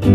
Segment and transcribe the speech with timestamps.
[0.00, 0.08] Halo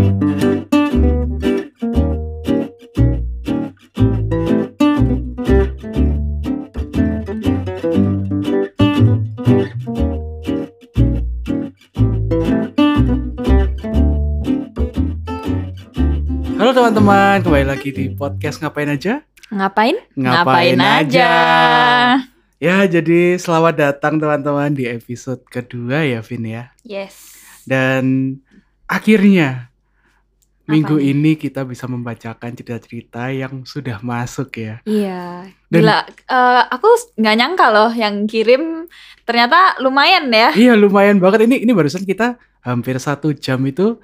[16.74, 19.22] teman-teman, kembali lagi di podcast ngapain aja?
[19.54, 19.94] Ngapain?
[20.18, 21.30] Ngapain aja.
[22.58, 26.74] Ya, jadi selamat datang teman-teman di episode kedua ya, Vin ya.
[26.82, 27.38] Yes.
[27.62, 28.34] Dan
[28.90, 29.70] akhirnya
[30.66, 31.10] minggu Apanya?
[31.10, 34.82] ini kita bisa membacakan cerita-cerita yang sudah masuk ya.
[34.82, 35.46] Iya.
[35.66, 35.98] Dan- Gila.
[36.06, 38.90] eh, aku nggak nyangka loh yang kirim
[39.22, 40.50] ternyata lumayan ya.
[40.52, 41.46] Iya, lumayan banget.
[41.46, 43.98] Ini ini barusan kita hampir satu jam itu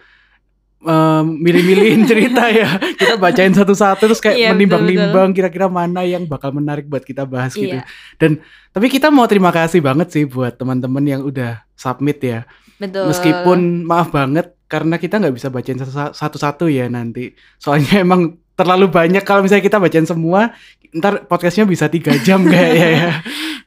[0.83, 2.79] em, milih-milihin cerita ya.
[2.79, 7.53] Kita bacain satu-satu terus kayak Iya, menimbang-nimbang kira-kira mana yang bakal menarik buat kita bahas
[7.53, 7.75] gitu.
[7.75, 7.87] Iya.
[8.17, 12.43] Dan tapi kita mau terima kasih banget sih buat teman-teman yang udah submit ya.
[12.79, 13.07] Betul.
[13.07, 17.37] Meskipun maaf banget karena kita nggak bisa bacain satu- satu-satu ya nanti.
[17.61, 20.57] Soalnya emang terlalu banyak kalau misalnya kita bacain semua,
[20.97, 23.11] ntar podcastnya bisa tiga jam kayaknya ya.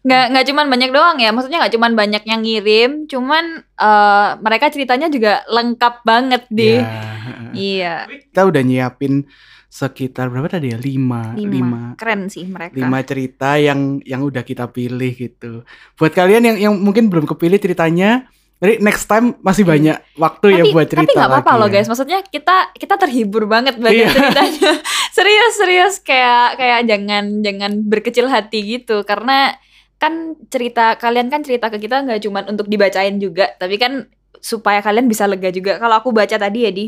[0.02, 1.30] nggak nggak cuman banyak doang ya.
[1.30, 6.82] Maksudnya nggak cuman banyak yang ngirim, cuman eh, mereka ceritanya juga lengkap banget deh.
[6.82, 6.90] Ya.
[7.56, 8.04] Iya.
[8.12, 9.24] Kita udah nyiapin
[9.72, 10.78] sekitar berapa tadi ya?
[10.78, 11.52] Lima, Lima.
[11.56, 12.76] lima, Keren sih mereka.
[12.76, 15.64] lima cerita yang yang udah kita pilih gitu.
[15.96, 20.64] Buat kalian yang yang mungkin belum kepilih ceritanya, jadi next time masih banyak waktu ya
[20.64, 21.74] tapi buat cerita tapi nggak apa-apa loh ya.
[21.76, 21.88] guys.
[21.92, 24.08] Maksudnya kita kita terhibur banget baca Iya.
[24.08, 24.72] ceritanya.
[25.16, 29.60] serius serius kayak kayak jangan jangan berkecil hati gitu karena
[30.00, 34.08] kan cerita kalian kan cerita ke kita nggak cuma untuk dibacain juga tapi kan
[34.40, 35.76] supaya kalian bisa lega juga.
[35.76, 36.88] Kalau aku baca tadi ya di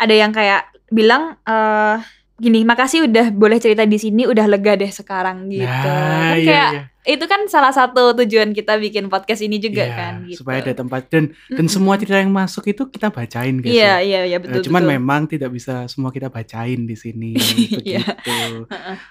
[0.00, 1.96] ada yang kayak bilang eh
[2.42, 5.62] gini makasih udah boleh cerita di sini udah lega deh sekarang gitu.
[5.62, 6.82] Nah, Kan iya, kayak iya.
[7.08, 10.42] itu kan salah satu tujuan kita bikin podcast ini juga Iya, kan gitu.
[10.42, 11.70] supaya ada tempat dan dan Mm-mm.
[11.70, 13.70] semua cerita yang masuk itu kita bacain guys.
[13.70, 13.94] Iya ya.
[14.00, 14.92] iya iya Eh, betul Cuman betul.
[14.92, 17.38] memang tidak bisa semua kita bacain di sini
[17.86, 18.02] Iya.
[18.02, 18.66] begitu.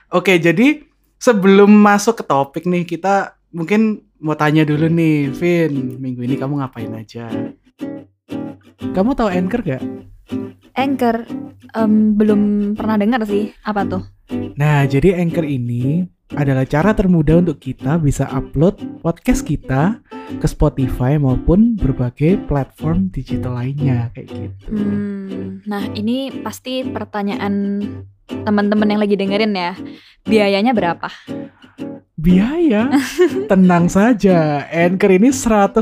[0.09, 0.83] Oke, jadi
[1.15, 3.15] sebelum masuk ke topik nih kita
[3.49, 7.31] mungkin mau tanya dulu nih, Vin, minggu ini kamu ngapain aja?
[8.91, 9.81] Kamu tahu Anchor gak?
[10.75, 11.27] Anchor
[11.75, 14.03] em, belum pernah dengar sih apa tuh?
[14.55, 19.99] Nah, jadi Anchor ini adalah cara termudah untuk kita bisa upload podcast kita
[20.39, 24.71] ke Spotify maupun berbagai platform digital lainnya kayak gitu.
[24.71, 27.83] Hmm, nah ini pasti pertanyaan
[28.31, 29.75] teman-teman yang lagi dengerin ya.
[30.23, 31.11] Biayanya berapa?
[32.21, 32.85] Biaya,
[33.51, 34.69] tenang saja.
[34.69, 35.81] Anchor ini 100%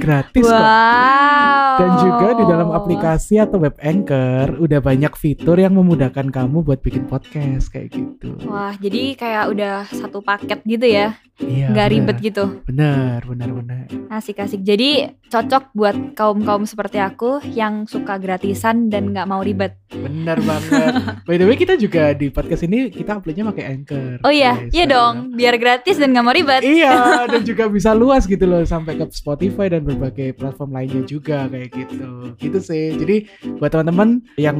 [0.00, 0.48] gratis kok.
[0.48, 1.76] wow.
[1.76, 6.80] Dan juga di dalam aplikasi atau web Anchor udah banyak fitur yang memudahkan kamu buat
[6.80, 8.32] bikin podcast kayak gitu.
[8.48, 11.74] Wah, jadi kayak udah satu paket gitu ya, Iya.
[11.74, 11.94] nggak bener.
[12.00, 12.44] ribet gitu.
[12.64, 13.84] Bener, bener, bener.
[14.08, 14.62] Asik-asik.
[14.62, 19.74] Jadi cocok buat kaum-kaum seperti aku yang suka gratisan dan nggak mau ribet.
[19.90, 20.94] Bener banget.
[21.26, 24.22] By the way, kita juga di podcast ini kita uploadnya pakai Anchor.
[24.22, 24.70] Oh iya, guys.
[24.70, 26.62] iya dong, biar gratis dan nggak mau ribet.
[26.62, 26.94] Iya,
[27.32, 31.74] dan juga bisa luas gitu loh sampai ke Spotify dan berbagai platform lainnya juga kayak
[31.74, 32.10] gitu.
[32.38, 32.94] Gitu sih.
[32.94, 33.16] Jadi
[33.58, 34.58] buat teman-teman yang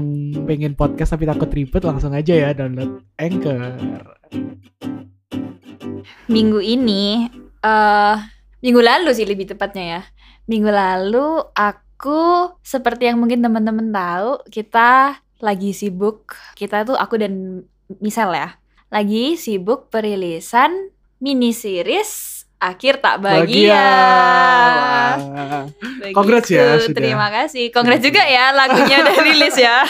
[0.49, 3.79] pengen podcast tapi takut ribet langsung aja ya download Anchor.
[6.29, 7.29] minggu ini
[7.65, 8.17] eh
[8.65, 10.03] minggu lalu sih lebih tepatnya ya
[10.49, 17.65] minggu lalu aku seperti yang mungkin teman-teman tahu kita lagi sibuk kita tuh aku dan
[18.01, 18.57] misal ya
[18.89, 20.93] lagi sibuk perilisan
[21.25, 23.81] mini series akhir tak bahagia.
[25.17, 26.12] Begitu.
[26.12, 26.97] Congrats ya, sudah.
[26.97, 27.73] Terima kasih.
[27.73, 29.85] Congrats juga ya lagunya udah rilis ya.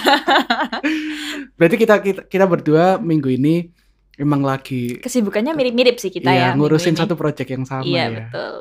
[1.58, 3.70] Berarti kita, kita kita berdua minggu ini
[4.14, 6.54] emang lagi Kesibukannya mirip-mirip sih kita ya, ya.
[6.54, 7.00] ngurusin ini.
[7.02, 8.10] satu project yang sama Iya ya.
[8.30, 8.54] betul.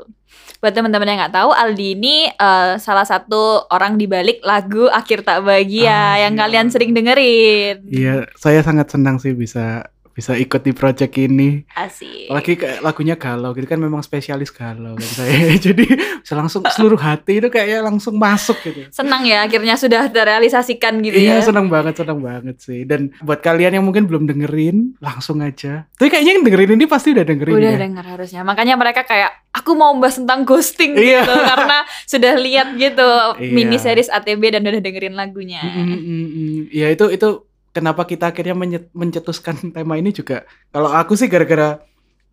[0.58, 5.22] Buat teman-teman yang nggak tahu, Aldi ini eh, salah satu orang di balik lagu Akhir
[5.22, 6.42] Tak Bahagia Ah, yang iya.
[6.42, 7.84] kalian sering dengerin.
[7.86, 11.66] Iya, saya sangat senang sih bisa bisa ikut di project ini.
[11.74, 12.30] Asik.
[12.30, 15.58] Apalagi kayak lagunya galau gitu kan memang spesialis galau kan saya.
[15.66, 15.90] Jadi
[16.22, 18.86] bisa langsung seluruh hati itu kayaknya langsung masuk gitu.
[18.90, 21.46] Senang ya akhirnya sudah terrealisasikan gitu Iya ya.
[21.46, 25.90] senang banget senang banget sih dan buat kalian yang mungkin belum dengerin langsung aja.
[25.98, 27.80] Tapi kayaknya yang dengerin ini pasti udah dengerin Udah ya.
[27.82, 28.42] dengar harusnya.
[28.46, 31.26] Makanya mereka kayak aku mau bahas tentang ghosting Iya.
[31.26, 33.10] gitu karena sudah lihat gitu
[33.42, 33.50] Iya.
[33.50, 35.62] mini series ATB dan udah dengerin lagunya.
[35.62, 36.60] Mm, mm, mm, mm.
[36.70, 37.30] Ya itu itu
[37.76, 38.56] kenapa kita akhirnya
[39.02, 40.36] mencetuskan tema ini juga.
[40.74, 41.66] Kalau aku sih gara-gara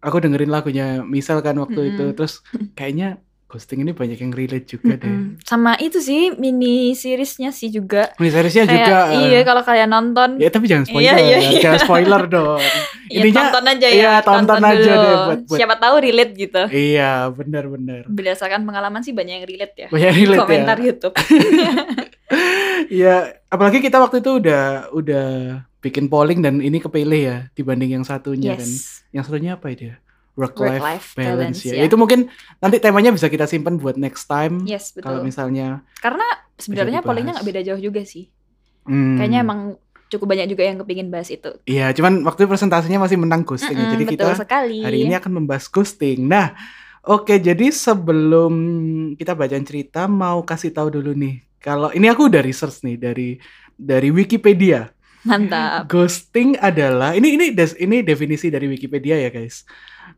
[0.07, 0.85] aku dengerin lagunya
[1.17, 1.91] misal kan waktu Mm-mm.
[1.93, 2.33] itu terus
[2.77, 3.07] kayaknya
[3.51, 5.11] ghosting ini banyak yang relate juga deh.
[5.11, 5.43] Mm-mm.
[5.43, 8.15] Sama itu sih mini seriesnya sih juga.
[8.15, 8.99] Ini seriesnya Kayak, juga.
[9.11, 10.39] Iya kalau kalian nonton.
[10.39, 11.61] Ya tapi jangan spoiler, Iya, iya, iya.
[11.61, 12.63] jangan spoiler dong.
[13.11, 13.93] ya, Intinya tonton aja ya.
[13.93, 15.03] iya, tonton aja dulu.
[15.03, 16.63] deh buat- buat- Siapa tahu relate gitu.
[16.71, 18.03] iya benar-benar.
[18.07, 19.89] Berdasarkan pengalaman sih banyak yang relate ya.
[19.91, 20.85] Banyak relate Komentar ya.
[20.87, 21.15] YouTube.
[22.91, 25.27] Iya, apalagi kita waktu itu udah udah
[25.79, 28.67] bikin polling dan ini kepilih ya dibanding yang satunya kan.
[28.67, 29.07] yes.
[29.11, 29.95] Yang satunya apa ya?
[30.33, 31.75] Work life Work-life balance, balance, ya.
[31.77, 31.83] ya.
[31.85, 34.63] Itu mungkin nanti temanya bisa kita simpan buat next time.
[34.65, 35.27] Yes, Kalau betul.
[35.27, 38.31] misalnya Karena sebenarnya pollingnya nggak beda jauh juga sih.
[38.85, 39.61] hmm, Kayaknya emang
[40.07, 41.51] cukup banyak juga yang kepingin bahas itu.
[41.65, 43.87] Iya, cuman waktu presentasinya masih menang ghosting ya.
[43.87, 44.79] Mm-mm, Jadi betul kita sekali.
[44.83, 46.27] hari ini akan membahas ghosting.
[46.27, 46.55] Nah,
[47.01, 48.53] oke jadi sebelum
[49.15, 51.43] kita bacain cerita mau kasih tahu dulu nih.
[51.61, 53.29] Kalau ini aku udah research nih dari
[53.75, 54.91] dari Wikipedia.
[55.21, 55.85] Mantap.
[55.85, 59.69] Ghosting adalah ini ini des- ini definisi dari Wikipedia ya guys.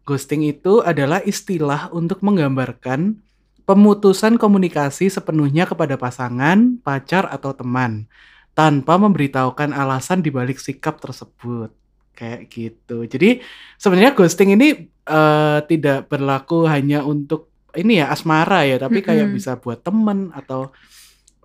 [0.02, 3.22] Ghosting itu adalah istilah untuk menggambarkan
[3.62, 8.10] pemutusan komunikasi sepenuhnya kepada pasangan, pacar atau teman
[8.52, 11.70] tanpa memberitahukan alasan di balik sikap tersebut.
[12.12, 13.06] Kayak gitu.
[13.06, 13.40] Jadi
[13.78, 19.38] sebenarnya ghosting ini eh, tidak berlaku hanya untuk ini ya asmara ya, tapi kayak Mm-mm.
[19.38, 20.74] bisa buat temen atau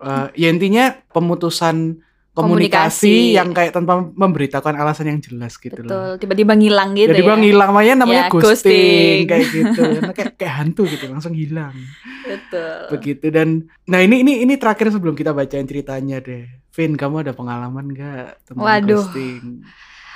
[0.02, 2.04] eh, ya intinya pemutusan
[2.38, 3.34] komunikasi, Komunikasi.
[3.34, 5.90] yang kayak tanpa memberitahukan alasan yang jelas gitu loh.
[5.90, 7.26] Betul, tiba-tiba ngilang gitu Jadi ya.
[7.26, 9.18] bang hilang makanya namanya Ya, ghosting, ghosting.
[9.26, 9.82] kayak gitu.
[9.98, 11.74] Karena kayak kayak hantu gitu langsung hilang.
[12.22, 12.78] Betul.
[12.94, 13.48] Begitu dan
[13.84, 16.46] nah ini ini ini terakhir sebelum kita bacain ceritanya deh.
[16.70, 19.02] Vin, kamu ada pengalaman nggak tentang Waduh.
[19.02, 19.66] ghosting?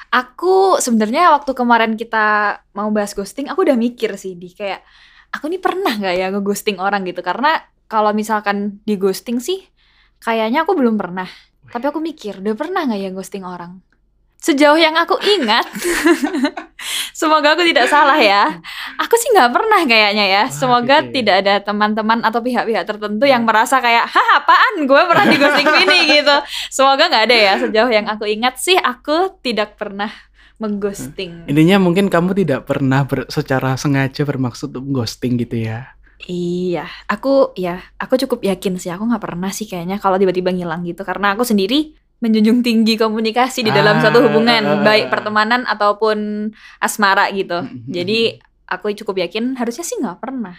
[0.08, 2.24] Aku sebenarnya waktu kemarin kita
[2.70, 4.84] mau bahas ghosting, aku udah mikir sih di kayak
[5.32, 7.56] aku nih pernah nggak ya nge-ghosting orang gitu karena
[7.88, 9.64] kalau misalkan di ghosting sih
[10.18, 11.26] kayaknya aku belum pernah.
[11.72, 13.80] Tapi aku mikir, udah pernah nggak ya ghosting orang?
[14.36, 15.64] Sejauh yang aku ingat,
[17.14, 18.58] semoga aku tidak salah ya.
[18.98, 20.42] Aku sih nggak pernah kayaknya ya.
[20.44, 21.12] Wah, Semoga gitu ya.
[21.14, 25.70] tidak ada teman-teman atau pihak-pihak tertentu yang merasa kayak, hah apaan gue pernah di ghosting
[25.86, 26.36] ini gitu.
[26.68, 27.52] Semoga nggak ada ya.
[27.62, 30.10] Sejauh yang aku ingat sih, aku tidak pernah
[30.58, 31.46] mengghosting.
[31.46, 35.94] Intinya mungkin kamu tidak pernah ber- secara sengaja bermaksud untuk ghosting gitu ya.
[36.24, 38.88] Iya, aku ya, aku cukup yakin sih.
[38.88, 41.02] Aku nggak pernah sih kayaknya kalau tiba-tiba ngilang gitu.
[41.02, 45.10] Karena aku sendiri menjunjung tinggi komunikasi di dalam Ah, satu hubungan, ah, baik ah.
[45.10, 46.48] pertemanan ataupun
[46.78, 47.58] asmara gitu.
[47.58, 47.90] Mhm.
[47.90, 48.18] Jadi
[48.64, 50.54] aku cukup yakin harusnya sih nggak pernah.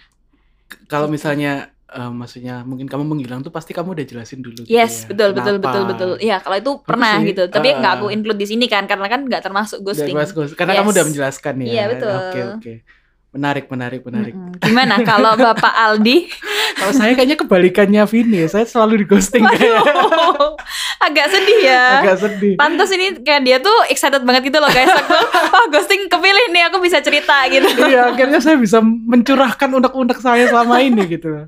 [0.85, 1.15] Kalau Gitu.
[1.15, 1.53] misalnya
[1.87, 5.13] eh, maksudnya mungkin kamu menghilang tuh pasti kamu udah jelasin dulu gitu Yes, ya.
[5.13, 5.65] betul betul Kenapa?
[5.69, 6.11] betul betul.
[6.19, 7.29] Iya, kalau itu pernah sih.
[7.29, 7.43] gitu.
[7.47, 7.97] Tapi nggak Ah.
[8.01, 10.09] aku include di sini kan karena kan nggak termasuk ghosting.
[10.11, 10.79] ghost- Karena Yes.
[10.81, 11.65] kamu udah menjelaskan ya.
[11.69, 12.11] Iya, betul.
[12.11, 12.73] Oke, oke.
[13.33, 14.37] Menarik, menarik, menarik.
[14.37, 14.61] Mm-mm.
[14.61, 16.29] Gimana kalau Bapak Aldi?
[16.77, 19.87] Kalau saya kayaknya kebalikannya Vini, saya selalu di ghosting kayak
[21.05, 22.01] agak sedih ya.
[22.01, 22.53] agak sedih.
[22.57, 24.89] Pantas ini kayak dia tuh excited banget gitu loh guys.
[24.89, 25.15] Aku,
[25.53, 27.69] wah ghosting kepilih nih, aku bisa cerita gitu.
[27.93, 31.45] Iya, akhirnya saya bisa mencurahkan unek-unek saya selama ini gitu.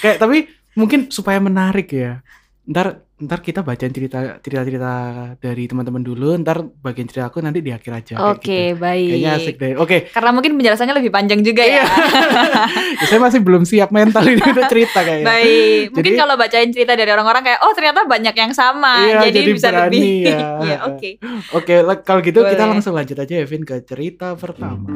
[0.00, 0.48] Kayak tapi
[0.78, 2.22] mungkin supaya menarik ya.
[2.66, 4.92] Ntar ntar kita bacain cerita cerita cerita
[5.38, 6.34] dari teman-teman dulu.
[6.34, 8.14] Ntar bagian cerita aku nanti di akhir aja.
[8.34, 8.82] Oke, gitu.
[8.82, 9.06] baik.
[9.08, 9.72] Kayaknya asik deh.
[9.78, 11.80] Oke, Karena mungkin penjelasannya lebih panjang juga Iya.
[11.80, 11.84] ya.
[13.00, 15.30] ya, saya masih belum siap mental ini untuk cerita kayaknya.
[15.30, 15.84] Baik.
[15.94, 18.94] Mungkin Jadi- kalau bacain cerita dari orang-orang kayak oh ternyata banyak yang sama.
[19.06, 20.10] Iya, jadi, jadi bisa berani lebih.
[20.26, 20.38] ya.
[20.66, 21.10] Iya, oke.
[21.54, 22.72] Oke, lah, kalau gitu kita Boleh.
[22.74, 24.90] langsung lanjut aja Evin ke cerita pertama.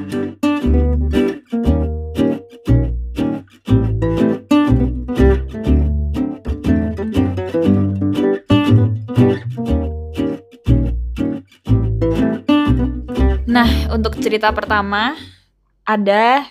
[13.50, 15.19] Nah, untuk cerita pertama
[15.82, 16.47] ada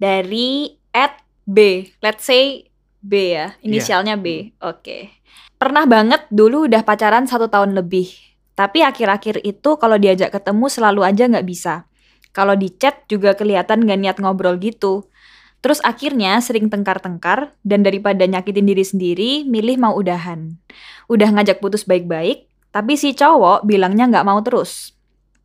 [0.00, 1.84] dari at B.
[2.00, 2.72] Let's say
[3.04, 4.56] B ya, inisialnya B.
[4.64, 5.12] Oke.
[5.60, 8.08] Pernah banget dulu udah pacaran satu tahun lebih.
[8.56, 11.84] Tapi akhir-akhir itu kalau diajak ketemu selalu aja nggak bisa.
[12.32, 15.12] Kalau di chat juga kelihatan nggak niat ngobrol gitu.
[15.60, 20.56] Terus akhirnya sering tengkar-tengkar dan daripada nyakitin diri sendiri, milih mau udahan.
[21.04, 24.96] Udah ngajak putus baik-baik, tapi si cowok bilangnya nggak mau terus.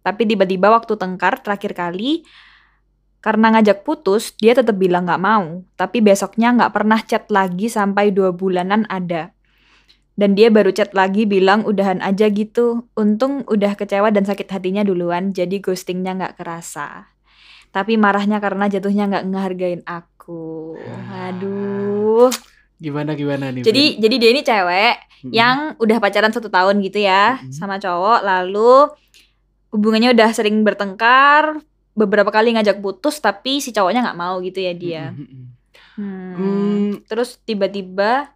[0.06, 2.22] Tapi tiba-tiba waktu tengkar terakhir kali,
[3.26, 5.66] karena ngajak putus, dia tetap bilang nggak mau.
[5.74, 9.34] Tapi besoknya nggak pernah chat lagi sampai dua bulanan ada.
[10.14, 12.86] Dan dia baru chat lagi bilang udahan aja gitu.
[12.94, 17.10] Untung udah kecewa dan sakit hatinya duluan, jadi ghostingnya nggak kerasa.
[17.74, 20.78] Tapi marahnya karena jatuhnya nggak ngehargain aku.
[21.10, 22.30] Aduh.
[22.78, 23.66] Gimana gimana nih?
[23.66, 24.96] Jadi jadi dia ini cewek
[25.26, 25.32] Vin?
[25.34, 27.56] yang udah pacaran satu tahun gitu ya Mm-mm.
[27.56, 28.92] sama cowok lalu
[29.76, 31.60] hubungannya udah sering bertengkar
[31.92, 35.46] beberapa kali ngajak putus tapi si cowoknya nggak mau gitu ya dia Mm, mm, mm.
[35.96, 36.36] Hmm.
[36.36, 38.36] Hmm, terus tiba-tiba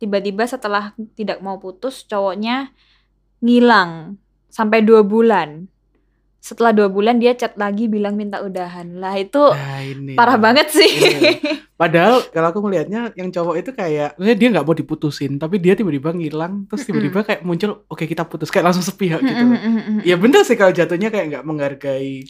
[0.00, 2.72] tiba-tiba setelah tidak mau putus cowoknya
[3.44, 4.16] ngilang
[4.48, 5.68] sampai dua bulan
[6.42, 10.18] setelah dua bulan dia chat lagi bilang minta udahan lah itu Nah, ini.
[10.18, 11.30] parah banget sih Iya.
[11.78, 15.74] Padahal kalau aku melihatnya yang cowok itu kayak maksudnya dia nggak mau diputusin, tapi dia
[15.74, 19.44] tiba-tiba ngilang, terus tiba-tiba kayak muncul, oke kita putus, kayak langsung sepihak gitu.
[20.06, 22.22] Ya bener sih kalau jatuhnya kayak nggak menghargai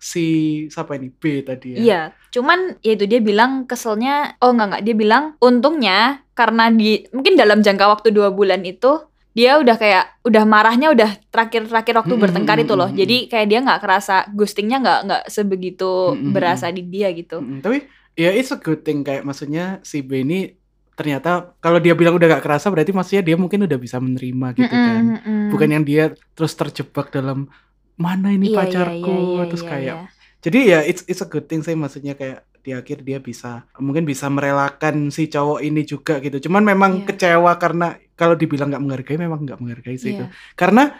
[0.00, 0.24] si
[0.68, 1.78] siapa ini B tadi ya.
[1.80, 2.00] Iya,
[2.32, 7.36] cuman ya itu dia bilang keselnya, oh enggak enggak, dia bilang untungnya karena di mungkin
[7.36, 9.04] dalam jangka waktu dua bulan itu
[9.34, 12.88] dia udah kayak udah marahnya udah terakhir-terakhir waktu Mm-mm, bertengkar itu loh.
[13.00, 16.32] Jadi kayak dia nggak kerasa ghostingnya nggak nggak sebegitu Mm-mm.
[16.34, 17.34] berasa di dia gitu.
[17.42, 17.76] Mm-mm, tapi
[18.14, 20.54] ya it's a good thing kayak maksudnya si B ini
[20.94, 24.76] ternyata kalau dia bilang udah gak kerasa berarti maksudnya dia mungkin udah bisa menerima gitu
[24.76, 25.04] Mm-mm, kan.
[25.26, 25.40] mm-mm.
[25.50, 26.02] Bukan yang dia
[26.38, 27.50] terus terjebak dalam
[27.98, 30.08] mana ini Iya, iya, pacarku iya, iya, terus iya, kayak iya.
[30.44, 34.04] Jadi ya it's it's a good thing sih maksudnya kayak di akhir dia bisa mungkin
[34.04, 36.36] bisa merelakan si cowok ini juga gitu.
[36.48, 37.06] Cuman memang Iya.
[37.08, 40.24] kecewa karena kalau dibilang nggak menghargai memang nggak menghargai sih itu.
[40.26, 40.34] Iya.
[40.54, 40.94] Karena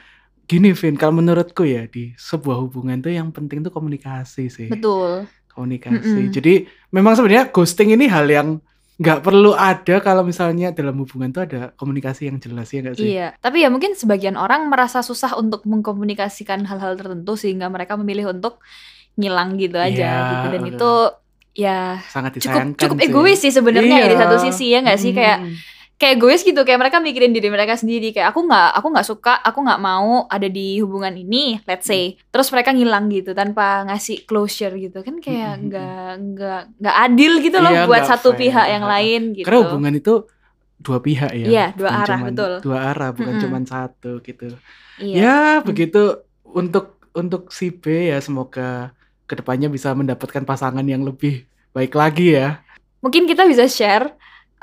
[0.45, 4.69] gini Vin, kalau menurutku ya di sebuah hubungan tuh yang penting tuh komunikasi sih.
[4.69, 5.25] Betul.
[5.49, 6.29] Komunikasi.
[6.29, 6.35] Mm-mm.
[6.35, 8.59] Jadi memang sebenarnya ghosting ini hal yang
[8.95, 13.07] nggak perlu ada kalau misalnya dalam hubungan tuh ada komunikasi yang jelas ya nggak sih?
[13.11, 18.31] Iya, tapi ya mungkin sebagian orang merasa susah untuk mengkomunikasikan hal-hal tertentu sehingga mereka memilih
[18.31, 18.63] untuk
[19.19, 20.75] ngilang gitu aja Iya, gitu dan betul.
[20.79, 20.93] itu
[21.55, 24.23] ya Sangat cukup cukup egois sih sebenarnya ya di Iya.
[24.27, 25.55] satu sisi ya nggak sih kayak Mm.
[25.95, 29.33] Kayak egois gitu kayak mereka mikirin diri mereka sendiri kayak aku nggak aku nggak suka
[29.39, 34.23] aku nggak mau ada di hubungan ini let's say terus mereka ngilang gitu tanpa ngasih
[34.25, 35.65] closure gitu kan kayak Mm-mm.
[35.65, 38.41] nggak nggak nggak adil gitu loh Iya, buat satu fair.
[38.43, 40.15] pihak yang lain gitu Karena hubungan itu
[40.77, 41.47] dua pihak ya.
[41.47, 42.53] Iya, dua bukan arah, cuman- betul.
[42.61, 43.43] Dua arah, bukan Mm-mm.
[43.47, 44.47] cuma satu gitu.
[44.99, 46.03] iya Ya, begitu
[46.45, 48.91] untuk untuk si B ya semoga
[49.25, 52.61] ke depannya bisa mendapatkan pasangan yang lebih baik lagi ya.
[52.99, 54.13] mungkin kita bisa share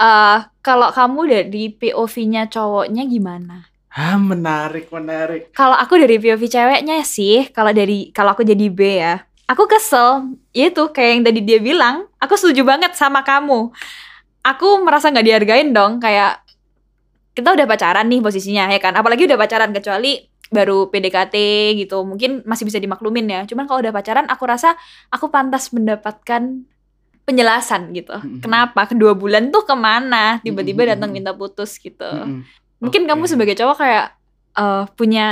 [0.01, 5.51] eh kalau kamu dari POV-nya cowoknya gimana Ah, menarik, menarik.
[5.51, 10.31] Kalau aku dari POV ceweknya sih, kalau dari kalau aku jadi B ya, aku kesel.
[10.55, 13.67] Itu kayak yang tadi dia bilang, aku setuju banget sama kamu.
[14.48, 16.39] Aku merasa nggak dihargain dong, kayak
[17.36, 18.96] kita udah pacaran nih posisinya ya kan.
[18.96, 21.36] Apalagi udah pacaran kecuali baru PDKT
[21.84, 23.43] gitu, mungkin masih bisa dimaklumin ya.
[23.43, 24.79] Cuman kalau udah pacaran, aku rasa
[25.12, 26.63] aku pantas mendapatkan
[27.24, 28.13] penjelasan gitu.
[28.18, 28.42] Mm-mm.
[28.42, 30.42] Kenapa kedua bulan tuh ke mana?
[30.42, 30.92] Tiba-tiba Mm-mm.
[30.98, 32.01] datang minta putus gitu.
[32.04, 32.44] Mm-mm.
[32.82, 34.06] Mungkin kamu sebagai cowok kayak
[34.58, 35.28] eh, punya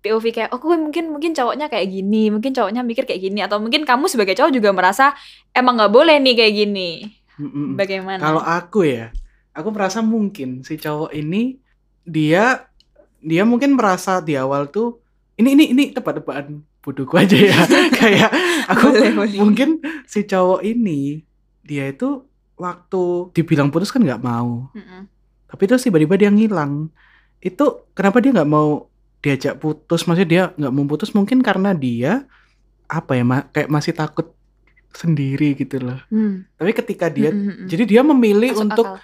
[0.00, 3.58] POV kayak oh gue mungkin mungkin cowoknya kayak gini, mungkin cowoknya mikir kayak gini atau
[3.58, 5.12] mungkin kamu sebagai cowok juga merasa
[5.50, 6.90] emang nggak boleh nih kayak gini.
[7.36, 7.74] Mm-mm.
[7.74, 8.22] Bagaimana?
[8.22, 9.10] Kalau aku ya,
[9.50, 11.58] aku merasa mungkin si cowok ini
[12.06, 12.70] dia
[13.18, 15.02] dia mungkin merasa di awal tuh
[15.36, 17.58] ini ini ini tebak-tebakan bodohku aja ya.
[17.98, 18.30] Kayak
[18.70, 19.38] aku Boleh, boleh.
[19.42, 19.68] mungkin
[20.06, 21.25] si cowok ini
[21.66, 22.22] dia itu
[22.54, 24.70] waktu dibilang putus kan nggak mau.
[24.72, 25.10] Mm-mm.
[25.46, 26.88] Tapi terus tiba-tiba dia ngilang.
[27.38, 28.86] Itu kenapa dia nggak mau
[29.20, 30.06] diajak putus?
[30.06, 32.24] Maksudnya dia nggak mau putus mungkin karena dia
[32.86, 34.30] apa ya ma- kayak masih takut
[34.94, 36.00] sendiri gitu loh.
[36.08, 36.46] Hmm.
[36.56, 37.66] Tapi ketika dia Mm-mm, mm-mm.
[37.68, 39.02] jadi dia memilih Masuk untuk akal.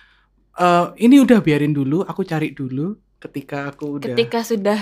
[0.57, 4.81] eh, ini udah biarin dulu, aku cari dulu ketika aku udah ketika sudah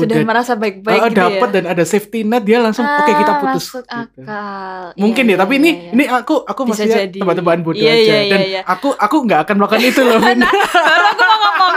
[0.00, 1.54] sudah udah merasa baik-baik eh, gitu dapat ya.
[1.54, 4.20] dan ada safety net dia langsung oke kita Ah, putus Masuk gitu.
[4.20, 4.82] akal.
[4.94, 5.90] Mungkin Iya, ya, tapi iya, ini iya, iya.
[5.90, 7.18] ini aku aku Bisa maksudnya jadi.
[7.18, 8.60] tebak-tebakan bodoh Iya, aja iya, iya, dan iya.
[8.64, 10.18] aku aku nggak akan melakukan itu loh.
[10.24, 10.40] Vin.
[10.40, 11.74] baru aku mau ngomong,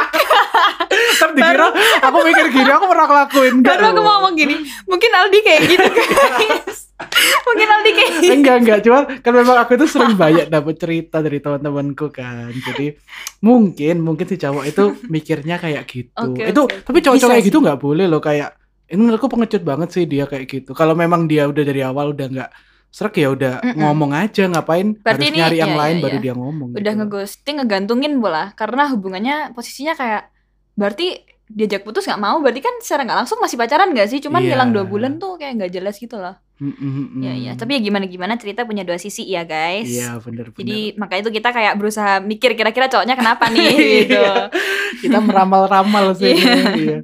[1.11, 1.67] Ntar dikira
[2.01, 4.55] aku mikir gini aku pernah ngelakuin baru aku mau ngomong gini.
[4.87, 6.77] Mungkin Aldi kayak gitu guys.
[7.49, 8.33] mungkin Aldi kayak gitu.
[8.33, 12.93] enggak enggak cuma kan memang aku tuh sering banyak dapat cerita dari teman-temanku kan jadi
[13.41, 17.79] mungkin mungkin si cowok itu mikirnya kayak gitu Oke, itu tapi cowok-cowok kayak gitu nggak
[17.81, 18.53] boleh loh kayak
[18.91, 22.27] ini menurutku pengecut banget sih dia kayak gitu kalau memang dia udah dari awal udah
[22.27, 22.49] nggak
[22.91, 23.79] serak ya udah Mm-mm.
[23.79, 26.23] ngomong aja ngapain Berarti harus ini- nyari yang iya, lain iya, baru iya.
[26.27, 30.23] dia ngomong udah gitu ngeghosting ngegantungin bola karena hubungannya posisinya kayak
[30.73, 34.39] berarti diajak putus nggak mau berarti kan secara nggak langsung masih pacaran nggak sih cuman
[34.39, 34.55] Iya.
[34.55, 37.21] hilang dua bulan tuh kayak nggak jelas gitu loh Mm, mm, mm.
[37.25, 40.61] ya ya tapi ya gimana gimana cerita punya dua sisi ya guys iya bener bener
[40.61, 43.65] jadi makanya itu kita kayak berusaha mikir kira-kira cowoknya kenapa nih
[44.05, 44.53] gitu Iya.
[45.01, 46.61] kita meramal-ramal sih Iya.
[46.77, 46.97] iya.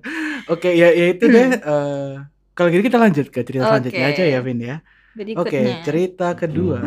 [0.46, 2.12] oke ya ya itu deh eh,
[2.54, 3.72] kalau gitu kita lanjut ke cerita Oke.
[3.90, 4.78] selanjutnya aja ya Vin ya
[5.34, 6.78] Oke, cerita kedua.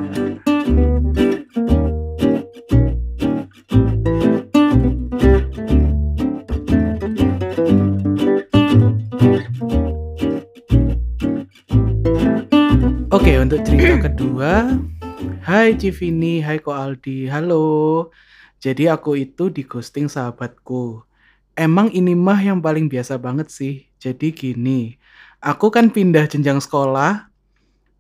[13.51, 14.79] Untuk cerita kedua.
[15.43, 17.27] Hai Civini, hai Ko Aldi.
[17.27, 18.07] Halo.
[18.63, 21.03] Jadi aku itu di ghosting sahabatku.
[21.59, 23.91] Emang ini mah yang paling biasa banget sih.
[23.99, 24.95] Jadi gini,
[25.43, 27.27] aku kan pindah jenjang sekolah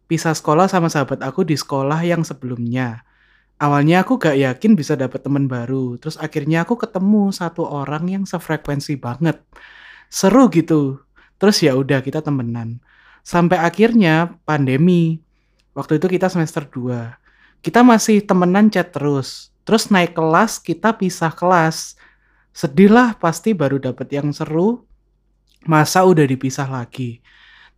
[0.07, 3.03] pisah sekolah sama sahabat aku di sekolah yang sebelumnya.
[3.59, 8.23] Awalnya aku gak yakin bisa dapet teman baru, terus akhirnya aku ketemu satu orang yang
[8.23, 9.43] sefrekuensi banget.
[10.07, 11.03] Seru gitu.
[11.43, 12.79] Terus ya udah kita temenan.
[13.27, 15.27] Sampai akhirnya pandemi.
[15.81, 17.65] Waktu itu kita semester 2.
[17.65, 19.49] Kita masih temenan chat terus.
[19.65, 21.97] Terus naik kelas, kita pisah kelas.
[22.53, 24.85] Sedih lah pasti baru dapet yang seru.
[25.65, 27.25] Masa udah dipisah lagi.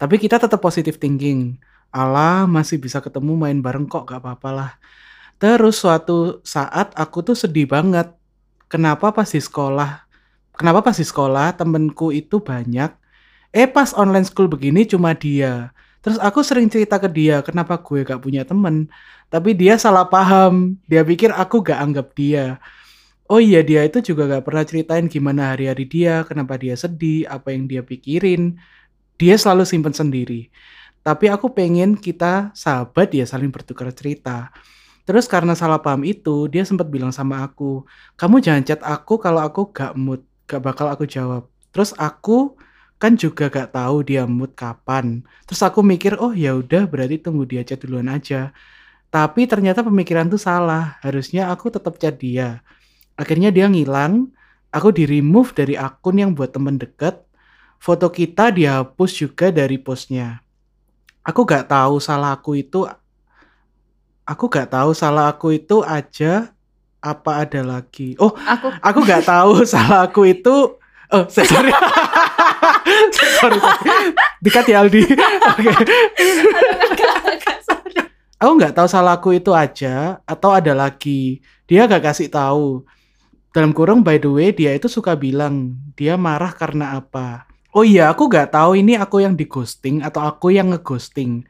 [0.02, 1.62] Tapi kita tetap positive thinking.
[1.94, 4.72] Allah masih bisa ketemu main bareng kok gak apa-apa lah.
[5.38, 8.10] Terus suatu saat aku tuh sedih banget.
[8.66, 10.10] Kenapa pas di sekolah?
[10.58, 12.98] Kenapa pas di sekolah temenku itu banyak
[13.52, 15.76] Eh pas online school begini cuma dia.
[16.02, 18.90] Terus aku sering cerita ke dia kenapa gue gak punya temen.
[19.30, 20.74] Tapi dia salah paham.
[20.90, 22.58] Dia pikir aku gak anggap dia.
[23.30, 27.54] Oh iya dia itu juga gak pernah ceritain gimana hari-hari dia, kenapa dia sedih, apa
[27.54, 28.58] yang dia pikirin.
[29.16, 30.50] Dia selalu simpen sendiri.
[31.06, 34.50] Tapi aku pengen kita sahabat ya saling bertukar cerita.
[35.02, 37.82] Terus karena salah paham itu, dia sempat bilang sama aku,
[38.14, 41.46] kamu jangan chat aku kalau aku gak mood, gak bakal aku jawab.
[41.74, 42.54] Terus aku
[43.02, 45.26] kan juga gak tahu dia mood kapan.
[45.50, 48.54] Terus aku mikir, oh ya udah berarti tunggu dia chat duluan aja.
[49.10, 51.02] Tapi ternyata pemikiran tuh salah.
[51.02, 52.62] Harusnya aku tetap chat dia.
[53.18, 54.30] Akhirnya dia ngilang.
[54.70, 57.26] Aku di remove dari akun yang buat temen deket.
[57.82, 60.38] Foto kita dihapus juga dari postnya.
[61.26, 62.86] Aku gak tahu salah aku itu.
[64.22, 66.54] Aku gak tahu salah aku itu aja
[67.02, 68.14] apa ada lagi.
[68.22, 70.78] Oh, Aku aku gak tahu salah aku itu.
[71.10, 71.74] Oh, sorry.
[73.16, 73.58] sorry, sorry.
[74.42, 75.02] Dikat ya Aldi.
[75.50, 75.66] Oke.
[78.42, 81.38] Aku nggak tahu salahku itu aja atau ada lagi.
[81.70, 82.82] Dia gak kasih tahu.
[83.54, 87.46] Dalam kurung by the way dia itu suka bilang dia marah karena apa.
[87.70, 91.46] Oh iya aku gak tahu ini aku yang di ghosting atau aku yang ngeghosting.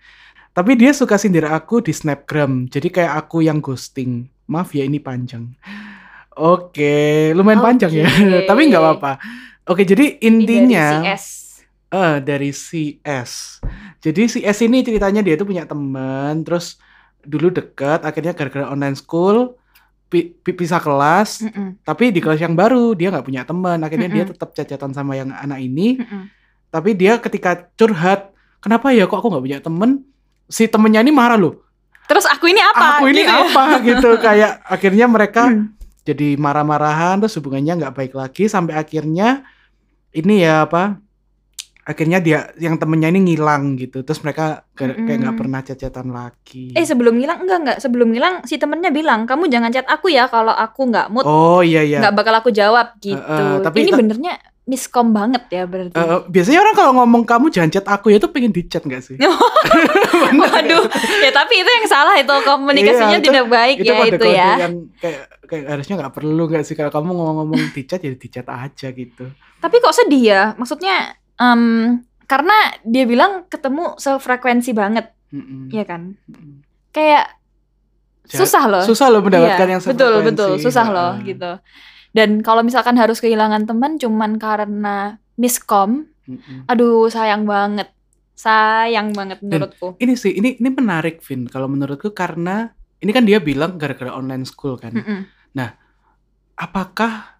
[0.52, 2.69] Tapi dia suka sindir aku di snapgram.
[2.69, 4.28] Jadi kayak aku yang ghosting.
[4.52, 5.49] Maaf ya ini panjang.
[6.37, 8.09] Oke, lumayan panjang ya.
[8.49, 9.12] Tapi nggak apa-apa.
[9.64, 11.25] Oke, jadi intinya Dari CS.
[11.88, 13.61] Eh, dari si S.
[14.00, 16.81] Jadi si S ini ceritanya dia tuh punya teman, terus
[17.23, 19.54] dulu deket, akhirnya gara-gara online school
[20.09, 24.09] pi- pi- pisah kelas, Mm-mm, tapi di kelas yang baru dia nggak punya teman, akhirnya
[24.09, 24.33] dia Mm-mm.
[24.35, 26.26] tetap cacatan sama yang anak ini, mm-mm.
[26.69, 28.28] tapi dia ketika curhat,
[28.59, 30.02] kenapa ya kok aku nggak punya teman?
[30.45, 31.62] Si temennya ini marah loh.
[32.04, 32.99] Terus aku ini apa?
[32.99, 33.40] Aku ini Gitu ya?
[33.47, 35.71] apa gitu kayak akhirnya mereka Hmm.
[36.02, 39.47] Jadi marah-marahan terus hubungannya nggak baik lagi sampai akhirnya
[40.12, 40.99] ini ya apa
[41.82, 44.06] akhirnya dia yang temennya ini ngilang gitu.
[44.06, 46.71] Terus mereka kayak kayak nggak pernah cecetan lagi.
[46.78, 47.78] Eh sebelum ngilang enggak enggak.
[47.82, 51.58] Sebelum ngilang si temennya bilang kamu jangan chat aku ya kalau aku nggak mood oh
[51.58, 51.99] iya iya.
[51.99, 53.19] nggak bakal aku jawab gitu.
[53.19, 54.34] eh, tapi ini ta- benernya
[54.65, 55.91] miskom banget ya berarti.
[55.93, 59.03] Eh, biasanya orang kalau ngomong kamu jangan chat aku ya tuh pengen di chat nggak
[59.03, 59.19] sih
[60.33, 60.87] Waduh,
[61.19, 64.51] ya tapi itu yang salah itu komunikasinya Iya, itu- tidak baik ya itu kode-kode ya.
[64.61, 68.29] yang kayak kayak harusnya nggak perlu nggak sih kalau kamu ngomong-ngomong di chat ya di
[68.29, 69.25] chat aja gitu
[69.59, 70.43] Tapi kok sedih ya?
[70.55, 71.63] Maksudnya em,
[72.25, 75.69] karena dia bilang ketemu sefrekuensi banget, Mm-mm.
[75.69, 76.15] ya kan?
[76.91, 77.35] Kayak
[78.25, 78.83] susah loh.
[78.83, 80.29] susah loh mendapatkan Iya, yang betul sefrekuensi.
[80.29, 80.97] betul susah Heeh.
[80.97, 81.51] loh gitu.
[82.13, 86.69] Dan kalau misalkan harus kehilangan teman cuman karena miskom, Mm-mm.
[86.69, 87.89] aduh sayang banget,
[88.37, 89.97] sayang banget menurutku.
[89.97, 92.71] ini sih ini ini menarik Vin kalau menurutku karena
[93.01, 95.25] ini kan dia bilang gara-gara online school kan Mm-mm.
[96.55, 97.39] apakah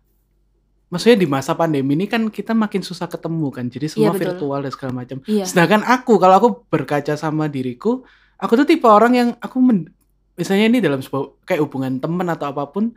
[0.89, 4.61] maksudnya di masa pandemi ini kan kita makin susah ketemu kan jadi semua Iya, virtual
[4.61, 5.45] dan segala macam Iya.
[5.49, 8.05] sedangkan aku kalau aku berkaca sama diriku
[8.37, 9.89] aku tuh tipe orang yang aku men-
[10.37, 12.93] misalnya ini dalam sebuah kayak hubungan teman atau apa pun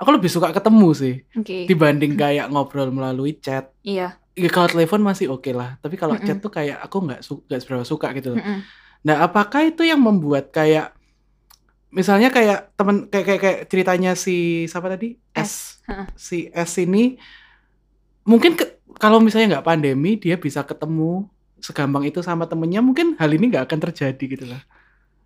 [0.00, 1.68] aku lebih suka ketemu sih Oke.
[1.68, 4.16] dibanding kayak ngobrol melalui chat Iya.
[4.32, 6.24] ya, kalau telepon masih oke lah tapi kalau Mm-mm.
[6.24, 8.40] chat tuh kayak aku nggak su- nggak seberapa suka gitu loh.
[8.40, 8.64] Mm-mm.
[9.00, 10.92] Nah, apakah itu yang membuat kayak
[11.90, 15.16] misalnya kayak temen kayak kayak, kayak ceritanya si siapa tadi?
[15.32, 15.80] S.
[15.84, 16.06] Heeh.
[16.16, 17.16] Si S ini
[18.22, 21.28] mungkin ke- kalau misalnya nggak pandemi dia bisa ketemu
[21.60, 24.60] segampang itu sama temennya mungkin hal ini nggak akan terjadi gitu lah.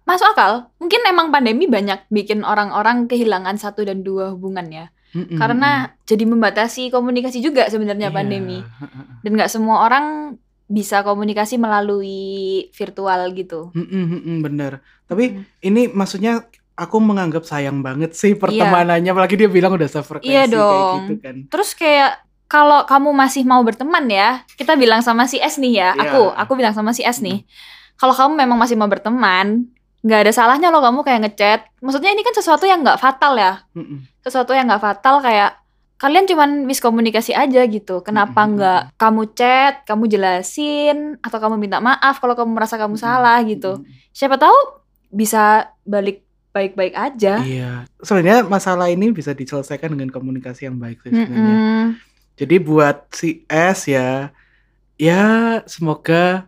[0.04, 0.68] Masuk akal.
[0.76, 4.86] Mungkin emang pandemi banyak bikin orang-orang kehilangan satu dan dua hubungan ya.
[5.14, 5.70] Mm-mm, Karena
[6.02, 8.14] jadi membatasi komunikasi juga sebenarnya Iya.
[8.14, 8.58] pandemi.
[9.22, 10.36] Dan nggak semua orang
[10.66, 13.70] bisa komunikasi melalui virtual gitu.
[13.72, 14.80] Mm-mm, bener.
[15.04, 15.42] Tapi Mm.
[15.62, 20.52] ini maksudnya aku menganggap sayang banget sih pertemanannya apalagi dia bilang udah sefrekuensi Iya kayak
[20.52, 20.96] dong.
[20.98, 21.36] gitu kan.
[21.46, 22.10] Terus kayak
[22.44, 26.02] kalau kamu masih mau berteman ya, kita bilang sama si S nih ya, Iya.
[26.02, 27.46] aku aku bilang sama si S nih.
[27.94, 29.70] Kalau kamu memang masih mau berteman,
[30.04, 31.60] nggak ada salahnya loh kamu kayak ngechat.
[31.80, 34.04] Maksudnya ini kan sesuatu yang nggak fatal ya, Mm-mm.
[34.20, 35.56] sesuatu yang nggak fatal kayak
[35.96, 38.04] kalian cuman miskomunikasi aja gitu.
[38.04, 43.40] Kenapa nggak kamu chat, kamu jelasin, atau kamu minta maaf kalau kamu merasa kamu salah
[43.48, 43.80] gitu.
[43.80, 44.12] Mm-mm.
[44.12, 46.20] Siapa tahu bisa balik
[46.54, 47.42] baik-baik aja.
[47.42, 51.56] Iya, sebenarnya masalah ini bisa diselesaikan dengan komunikasi yang baik sih sebenarnya.
[51.58, 51.84] Mm-mm.
[52.34, 54.30] Jadi buat si S ya,
[54.94, 55.22] ya
[55.66, 56.46] semoga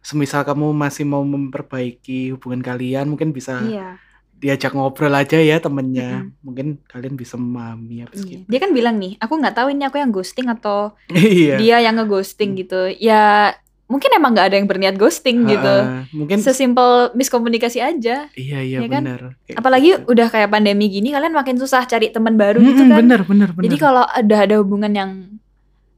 [0.00, 4.00] semisal kamu masih mau memperbaiki hubungan kalian mungkin bisa Iya.
[4.34, 6.40] diajak ngobrol aja ya temennya Mm-mm.
[6.40, 8.24] mungkin kalian bisa memahami apa Iya.
[8.40, 11.76] gitu Dia kan bilang nih, aku nggak tahu ini aku yang ghosting atau iya dia
[11.80, 12.88] yang ngeghosting gitu.
[12.96, 13.52] Ya
[13.84, 15.76] mungkin emang nggak ada yang berniat ghosting gitu.
[15.84, 18.30] Ah, mungkin Sesimpel miskomunikasi aja.
[18.32, 19.02] iya iya ya kan?
[19.04, 20.08] benar Apalagi gitu.
[20.08, 22.96] udah kayak pandemi gini, kalian makin susah cari teman baru Mm-mm, gitu kan.
[22.96, 25.10] bener bener bener Jadi kalau ada ada hubungan yang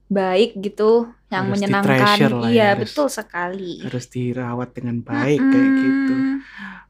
[0.08, 3.80] baik gitu, yang Harus menyenangkan, ya, iya harus- betul sekali.
[3.80, 6.14] harus dirawat dengan baik kayak gitu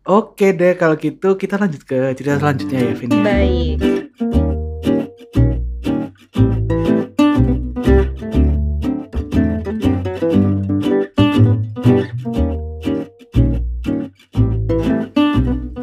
[0.02, 3.22] oke deh kalau gitu kita lanjut ke cerita selanjutnya ya Vin ya.
[3.22, 3.78] Baik.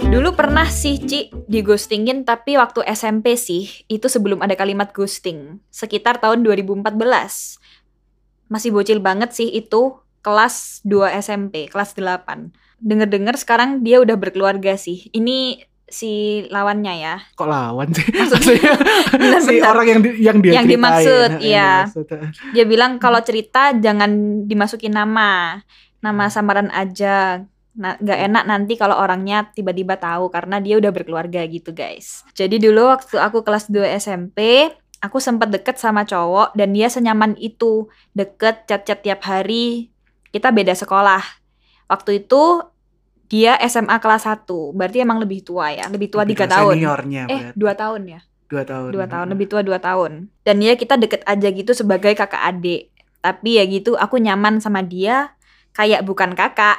[0.10, 5.62] Dulu pernah sih Ci di ghostingin tapi waktu SMP sih itu sebelum ada kalimat ghosting
[5.70, 7.59] sekitar tahun 2014
[8.50, 14.76] masih bocil banget sih itu kelas 2 SMP kelas 8 denger-denger sekarang dia udah berkeluarga
[14.76, 15.12] sih.
[15.12, 16.12] Ini si
[16.48, 17.16] lawannya ya.
[17.34, 18.08] Kok lawan sih?
[18.08, 18.78] Maksudnya-
[19.12, 20.74] Maksudnya si orang yang di- yang dia Yang ceritain.
[20.78, 21.72] dimaksud, iya.
[22.50, 24.12] dia bilang kalau cerita jangan
[24.46, 25.60] dimasukin nama.
[26.00, 27.44] Nama samaran aja.
[27.76, 32.24] Nah nggak enak nanti kalau orangnya tiba-tiba tahu karena dia udah berkeluarga gitu guys.
[32.32, 37.36] Jadi dulu waktu aku kelas 2 SMP aku sempat deket sama cowok dan dia senyaman
[37.40, 37.88] itu.
[38.16, 39.92] Deket chat-chat tiap hari.
[40.30, 41.24] Kita beda sekolah.
[41.90, 42.64] Waktu itu
[43.30, 45.86] dia SMA kelas 1 berarti emang lebih tua ya?
[45.90, 46.78] Lebih tua tiga tahun.
[46.78, 48.20] seniornya eh dua tahun ya?
[48.50, 48.90] Dua tahun.
[48.94, 50.30] Dua tahun lebih tua dua tahun.
[50.46, 52.94] Dan ya kita deket aja gitu sebagai kakak adik.
[53.22, 55.34] Tapi ya gitu aku nyaman sama dia
[55.74, 56.78] kayak bukan kakak.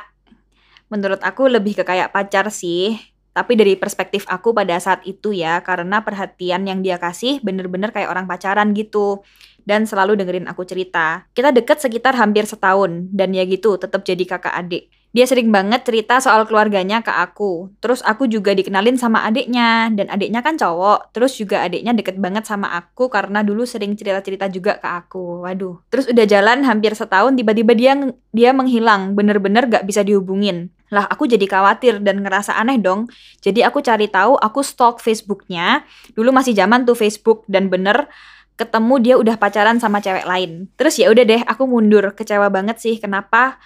[0.90, 2.98] Menurut aku lebih ke kayak pacar sih
[3.30, 8.10] tapi dari perspektif aku pada saat itu ya karena perhatian yang dia kasih bener-bener kayak
[8.10, 9.22] orang pacaran gitu
[9.62, 14.24] dan selalu dengerin aku cerita kita deket sekitar hampir setahun dan ya gitu tetap jadi
[14.26, 17.74] kakak adik dia sering banget cerita soal keluarganya ke aku.
[17.82, 19.90] Terus aku juga dikenalin sama adiknya.
[19.90, 21.10] Dan adiknya kan cowok.
[21.10, 25.42] Terus juga adiknya deket banget sama aku karena dulu sering cerita-cerita juga ke aku.
[25.42, 25.82] Waduh.
[25.90, 27.98] Terus udah jalan hampir setahun tiba-tiba dia
[28.30, 29.18] dia menghilang.
[29.18, 30.70] Bener-bener gak bisa dihubungin.
[30.90, 33.06] Lah aku jadi khawatir dan ngerasa aneh dong.
[33.38, 35.86] Jadi aku cari tahu, aku stalk Facebooknya.
[36.14, 38.10] Dulu masih zaman tuh Facebook dan bener
[38.58, 40.68] ketemu dia udah pacaran sama cewek lain.
[40.76, 42.12] Terus ya udah deh, aku mundur.
[42.12, 43.56] Kecewa banget sih kenapa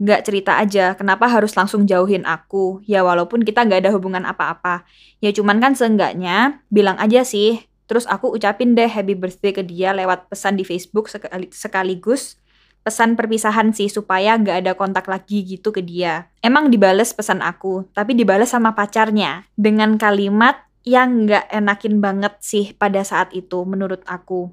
[0.00, 4.88] nggak cerita aja kenapa harus langsung jauhin aku ya walaupun kita nggak ada hubungan apa-apa
[5.20, 9.92] ya cuman kan seenggaknya bilang aja sih terus aku ucapin deh happy birthday ke dia
[9.92, 12.39] lewat pesan di Facebook sekali- sekaligus
[12.80, 17.86] pesan perpisahan sih supaya nggak ada kontak lagi gitu ke dia emang dibales pesan aku
[17.92, 24.00] tapi dibales sama pacarnya dengan kalimat yang nggak enakin banget sih pada saat itu menurut
[24.08, 24.48] aku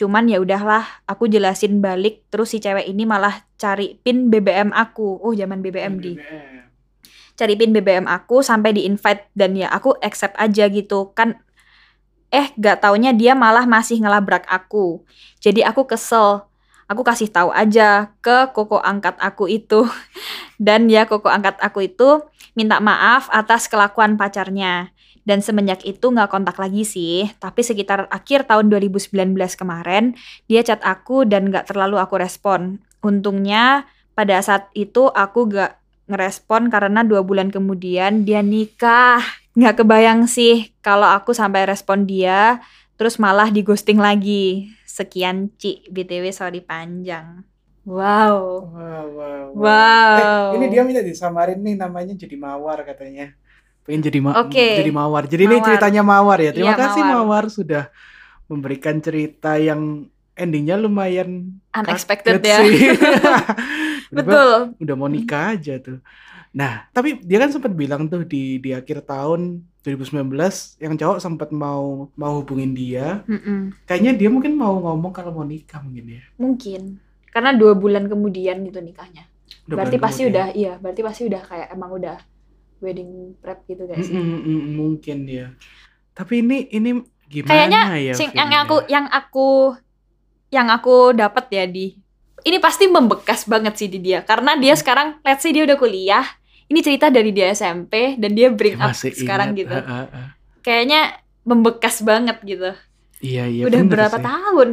[0.00, 5.20] Cuman ya udahlah, aku jelasin balik terus si cewek ini malah cari pin BBM aku.
[5.20, 6.16] Oh, zaman BBM di.
[7.36, 11.12] Cari pin BBM aku sampai di invite dan ya aku accept aja gitu.
[11.12, 11.44] Kan
[12.32, 15.04] eh gak taunya dia malah masih ngelabrak aku.
[15.36, 16.48] Jadi aku kesel.
[16.90, 19.86] Aku kasih tahu aja ke koko angkat aku itu.
[20.58, 22.26] Dan ya koko angkat aku itu
[22.58, 24.90] minta maaf atas kelakuan pacarnya.
[25.22, 29.14] Dan semenjak itu nggak kontak lagi sih, tapi sekitar akhir tahun 2019
[29.54, 30.16] kemarin,
[30.50, 32.82] dia chat aku dan nggak terlalu aku respon.
[33.04, 33.86] Untungnya
[34.18, 35.72] pada saat itu aku nggak
[36.10, 39.22] ngerespon karena dua bulan kemudian dia nikah.
[39.54, 42.58] Nggak kebayang sih kalau aku sampai respon dia,
[42.98, 44.72] terus malah di ghosting lagi.
[44.90, 47.46] Sekian Ci, BTW sorry panjang.
[47.86, 48.66] Wow.
[48.70, 50.18] Wow, wow, Wow.
[50.52, 53.30] Eh, ini dia minta disamarin nih namanya jadi mawar katanya.
[53.86, 54.82] Pengen jadi ma Oke.
[54.82, 55.24] jadi mawar.
[55.24, 55.66] Jadi ini Mawar.
[55.70, 56.50] ceritanya mawar ya.
[56.50, 57.16] Terima Iya, kasih Mawar.
[57.22, 57.44] mawar.
[57.48, 57.84] sudah
[58.46, 62.58] memberikan cerita yang endingnya lumayan Unexpected ya.
[62.60, 62.90] sih.
[64.16, 64.74] Betul.
[64.76, 66.02] Udah mau nikah aja tuh.
[66.50, 70.28] Nah, tapi dia kan sempat bilang tuh di di akhir tahun 2019
[70.78, 73.24] yang cowok sempat mau mau hubungin dia.
[73.24, 73.72] Mm-mm.
[73.84, 76.22] Kayaknya dia mungkin mau ngomong kalau mau nikah mungkin ya.
[76.36, 77.00] Mungkin.
[77.26, 79.24] Karena dua bulan kemudian gitu nikahnya.
[79.64, 80.34] Udah berarti pasti kemudian.
[80.36, 82.16] udah iya berarti pasti udah kayak emang udah
[82.78, 85.46] wedding prep gitu guys Mm, mm, mm, mungkin ya.
[86.10, 86.90] Tapi ini ini
[87.24, 88.14] gimana kayaknya ya?
[88.14, 88.58] sing- yang ya?
[88.60, 89.48] aku yang aku
[90.50, 91.94] yang aku dapat ya di
[92.40, 94.80] ini pasti membekas banget sih di dia karena dia Hmm.
[94.80, 96.26] sekarang let's say dia udah kuliah
[96.70, 99.58] ini cerita dari dia SMP dan dia bring Dia up sekarang ingat.
[99.58, 100.28] gitu Ah, ah, ah.
[100.60, 101.00] kayaknya
[101.42, 102.70] membekas banget gitu
[103.18, 103.62] Iya iya.
[103.64, 104.24] udah berapa sih.
[104.24, 104.70] tahun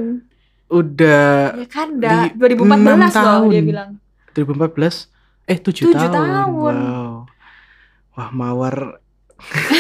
[0.67, 3.49] Udah ya kan udah di 2014 enam loh tahun.
[3.49, 3.89] dia bilang
[4.31, 5.09] 2014
[5.45, 6.13] eh 7 Tujuh tahun.
[6.13, 6.75] tahun.
[6.77, 7.13] Wow.
[8.13, 8.75] Wah, mawar.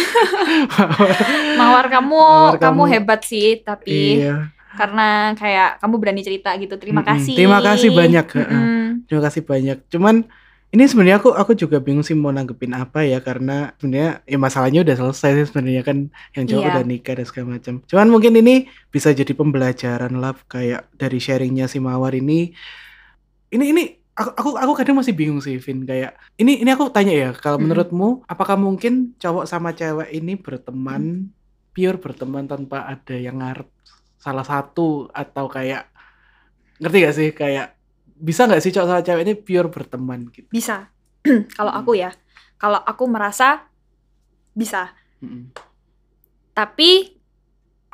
[1.55, 2.83] mawar kamu Mawar kamu kamu.
[2.87, 4.49] hebat sih tapi iya.
[4.71, 7.11] karena kayak kamu berani cerita gitu terima Mm-mm.
[7.11, 8.47] kasih Terima kasih banyak, heeh.
[8.47, 8.83] Mm-mm.
[9.05, 9.77] Terima kasih banyak.
[9.87, 10.15] Cuman
[10.67, 14.83] Ini sebenarnya aku aku juga bingung sih mau nanggepin apa ya karena sebenarnya ya masalahnya
[14.83, 15.97] udah selesai sih sebenarnya kan
[16.35, 16.71] yang cowok Iya.
[16.75, 17.73] udah nikah dan segala macam.
[17.87, 18.53] Cuman mungkin ini
[18.91, 22.51] bisa jadi pembelajaran lah kayak dari sharingnya si Mawar ini.
[23.47, 27.13] Ini ini aku aku aku kadang masih bingung sih Vin kayak ini ini aku tanya
[27.15, 27.63] ya kalau Mm-mm.
[27.71, 31.31] menurutmu apakah mungkin cowok sama cewek ini berteman
[31.71, 33.69] pure berteman tanpa ada yang ngarep
[34.17, 35.87] salah satu atau kayak
[36.81, 37.76] ngerti gak sih kayak
[38.17, 40.49] bisa nggak sih cowok sama cewek ini pure berteman gitu?
[40.49, 40.89] Bisa.
[41.57, 42.13] Kalau aku ya,
[42.57, 43.69] kalau aku merasa
[44.57, 44.95] bisa.
[46.57, 47.13] Tapi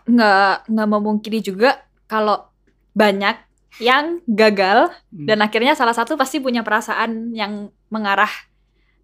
[0.04, 2.48] nggak nggak memungkiri juga kalau
[2.92, 3.40] banyak
[3.80, 5.26] yang gagal Hmm.
[5.26, 8.30] dan akhirnya salah satu pasti punya perasaan yang mengarah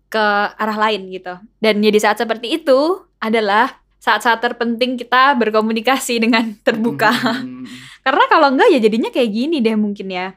[0.09, 0.25] ke
[0.57, 1.37] arah lain gitu.
[1.61, 7.11] Dan ya di saat seperti itu adalah saat-saat terpenting kita berkomunikasi dengan terbuka.
[7.11, 7.67] Mm-mm.
[8.05, 10.33] Karena kalau enggak ya jadinya kayak gini deh mungkin ya.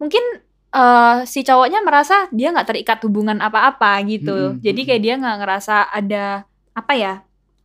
[0.00, 0.24] Mungkin
[0.70, 4.56] eh, si cowoknya merasa dia nggak terikat hubungan apa-apa gitu.
[4.56, 7.12] Mm-mm, Jadi kayak dia nggak ngerasa ada apa ya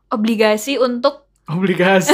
[0.08, 2.10] obligasi untuk Obligasi.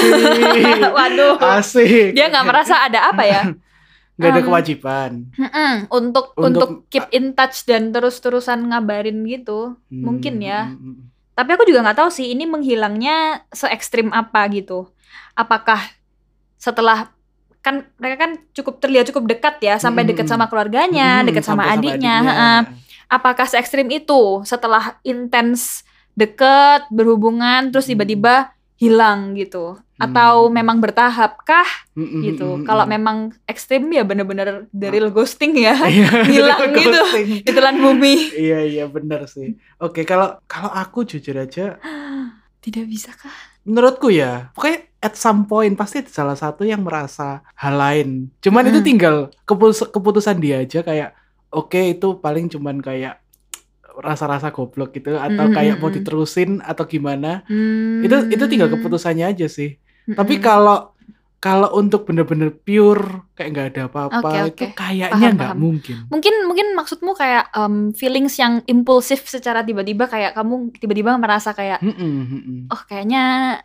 [0.95, 2.11] waduh Asik.
[2.11, 3.41] dia nggak merasa ada apa ya
[4.11, 5.11] Nggak ada Um, kewajiban.
[5.89, 9.79] Untuk Untuk- untuk keep in touch dan terus-terusan ngabarin gitu.
[9.89, 10.69] mungkin ya.
[10.69, 11.03] Mm, mm, mm.
[11.31, 14.91] Tapi aku juga nggak tahu sih ini menghilangnya se ekstrim apa gitu.
[15.33, 15.79] Apakah
[16.55, 17.09] setelah
[17.61, 21.63] kan mereka kan cukup terlihat cukup dekat ya sampai dekat sama keluarganya, Mm, dekat sama
[21.63, 22.15] sampai adiknya.
[22.21, 22.59] heeh.
[23.07, 27.91] Apakah se ekstrim itu setelah intens deket berhubungan terus Mm.
[27.93, 28.35] tiba-tiba
[28.75, 29.77] hilang gitu?
[29.95, 30.57] Atau Hmm.
[30.57, 32.47] memang bertahap kah Mm, mm, gitu?
[32.57, 35.77] mm, Kalau memang ekstrim ya bener-bener the real ghosting ya.
[35.85, 37.01] Iya, hilang gitu.
[37.45, 38.33] Ditelan bumi.
[38.33, 39.53] Iya iya benar sih.
[39.77, 41.77] Oke kalau kalau aku jujur aja,
[42.65, 43.33] Tidak bisa kah?
[43.61, 48.09] menurutku ya, pokoknya at some point pasti salah satu yang merasa hal lain.
[48.37, 48.85] Cuman itu Mm.
[48.85, 51.17] tinggal keputus- keputusan dia aja kayak,
[51.49, 53.17] oke itu paling cuman kayak
[53.93, 55.95] rasa-rasa goblok gitu atau Mm, kayak mm, mau mm.
[55.97, 57.43] diterusin atau gimana.
[57.43, 57.99] Hmm.
[58.01, 59.75] Itu itu tinggal keputusannya aja sih.
[60.07, 60.45] Tapi Mm-mm.
[60.45, 60.77] kalau
[61.37, 64.77] kalau untuk bener-bener pure kayak nggak ada apa-apa Oke, itu oke.
[64.77, 65.95] kayaknya nggak mungkin.
[66.07, 71.81] mungkin mungkin maksudmu kayak em, feelings yang impulsif secara tiba-tiba kayak kamu tiba-tiba merasa kayak
[71.81, 72.57] Mm-mm, mm-mm.
[72.69, 73.57] oh kayaknya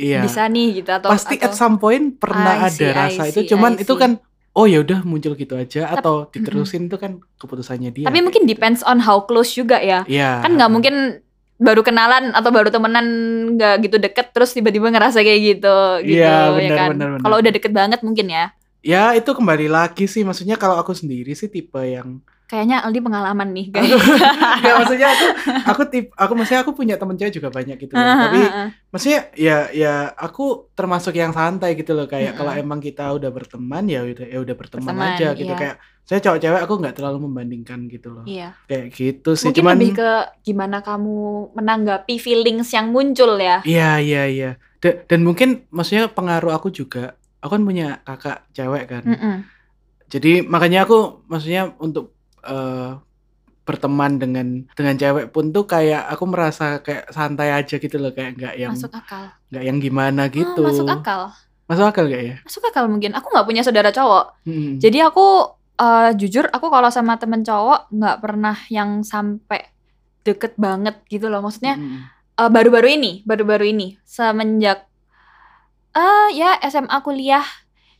[0.00, 0.20] Iya.
[0.20, 3.22] bisa nih gitu atau Pasti atau at some point pernah I ada see, I rasa
[3.26, 3.34] itu.
[3.36, 4.16] see, Cuman I itu kan
[4.50, 8.06] oh ya udah muncul gitu aja Tap- atau diterusin itu kan keputusannya dia.
[8.06, 10.40] tapi mungkin depends on how close juga ya Iya.
[10.40, 10.94] kan nggak mungkin
[11.56, 13.06] baru kenalan atau baru temenan
[13.54, 17.52] nggak gitu deket terus tiba-tiba ngerasa kayak gitu gitu Iya, benar, ya kan kalau udah
[17.52, 18.46] deket banget mungkin ya
[18.80, 20.24] Ya itu kembali lagi sih.
[20.24, 25.26] Maksudnya kalau aku sendiri sih tipe yang kayaknya Aldi pengalaman nih guys Enggak maksudnya aku
[25.64, 28.02] aku tip aku maksudnya aku punya temen cewek juga banyak gitu loh.
[28.02, 28.40] Tapi
[28.90, 33.86] maksudnya ya ya aku termasuk yang santai gitu loh kayak kalau emang kita udah berteman
[33.86, 35.56] ya udah ya udah berteman, Berteman, aja gitu iya.
[35.56, 38.24] kayak saya cowok cewek aku nggak terlalu membandingkan gitu loh.
[38.26, 39.46] iya Kayak gitu sih.
[39.46, 40.10] mungkin Cuman lebih ke
[40.42, 41.16] gimana kamu
[41.54, 44.50] menanggapi feelings yang muncul ya Iya iya iya.
[44.82, 47.14] Da- Dan, mungkin maksudnya pengaruh aku juga.
[47.38, 49.04] Aku kan punya kakak cewek kan.
[49.06, 49.36] Mm-mm.
[50.08, 52.90] Jadi makanya aku maksudnya untuk eh,
[53.60, 58.34] berteman dengan dengan cewek pun tuh kayak aku merasa kayak santai aja gitu loh kayak
[58.34, 60.62] nggak yang masuk akal nggak yang gimana Ah, gitu.
[60.62, 61.22] masuk akal
[61.70, 62.34] Masuk akal gak ya?
[62.42, 64.82] masuk akal mungkin aku nggak punya saudara cowok Mm-mm.
[64.82, 65.26] jadi aku
[65.78, 69.70] eh, jujur aku kalau sama temen cowok nggak pernah yang sampai
[70.20, 72.10] deket banget gitu loh maksudnya Mm-mm.
[72.36, 74.82] eh, baru-baru ini baru-baru ini semenjak
[75.90, 77.46] eh ya SMA kuliah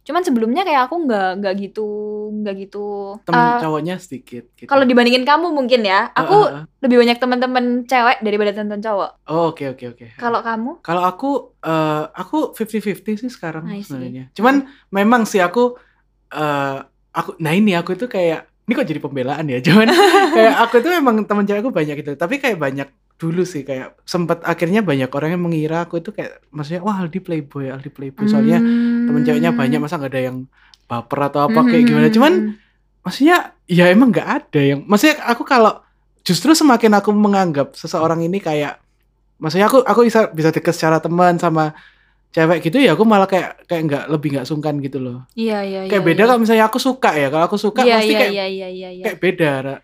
[0.01, 1.87] cuman sebelumnya kayak aku nggak nggak gitu
[2.33, 2.87] nggak gitu
[3.23, 4.45] temen eh, cowoknya sedikit.
[4.53, 4.65] Gitu.
[4.65, 6.65] kalau dibandingin kamu mungkin ya aku Ah, ah, ah.
[6.81, 10.07] lebih banyak teman-teman cewek daripada teman-teman cowok Oh oke oke oke.
[10.17, 13.85] kalau kamu Kalau aku eh aku 50-50 sih sekarang see.
[13.85, 14.33] sebenarnya.
[14.33, 14.55] Cuman
[14.91, 15.77] memang sih aku
[16.31, 16.79] eh
[17.11, 19.59] aku nah ini aku itu kayak ini kok jadi pembelaan ya.
[19.67, 19.87] Cuman
[20.31, 22.15] kayak aku itu memang teman cewekku banyak gitu.
[22.15, 22.89] Tapi kayak banyak
[23.21, 27.21] dulu sih kayak sempat akhirnya banyak orang yang mengira aku itu kayak maksudnya wah Aldi
[27.21, 28.25] playboy, Aldi playboy.
[28.25, 28.57] Soalnya
[29.05, 30.37] teman ceweknya banyak masa nggak ada yang
[30.89, 32.09] baper atau apa kayak gimana.
[32.09, 32.57] Cuman
[33.05, 35.85] maksudnya ya emang nggak ada yang maksudnya aku kalau
[36.25, 38.81] justru semakin aku menganggap seseorang ini kayak
[39.41, 41.73] maksudnya aku aku bisa bisa deket secara teman sama
[42.31, 45.89] cewek gitu ya aku malah kayak kayak nggak lebih nggak sungkan gitu loh iya iya
[45.89, 46.29] kayak iya, beda iya.
[46.29, 48.91] kalau misalnya aku suka ya kalau aku suka iya, pasti iya, kayak iya iya iya
[48.93, 49.77] iya kayak beda Ra.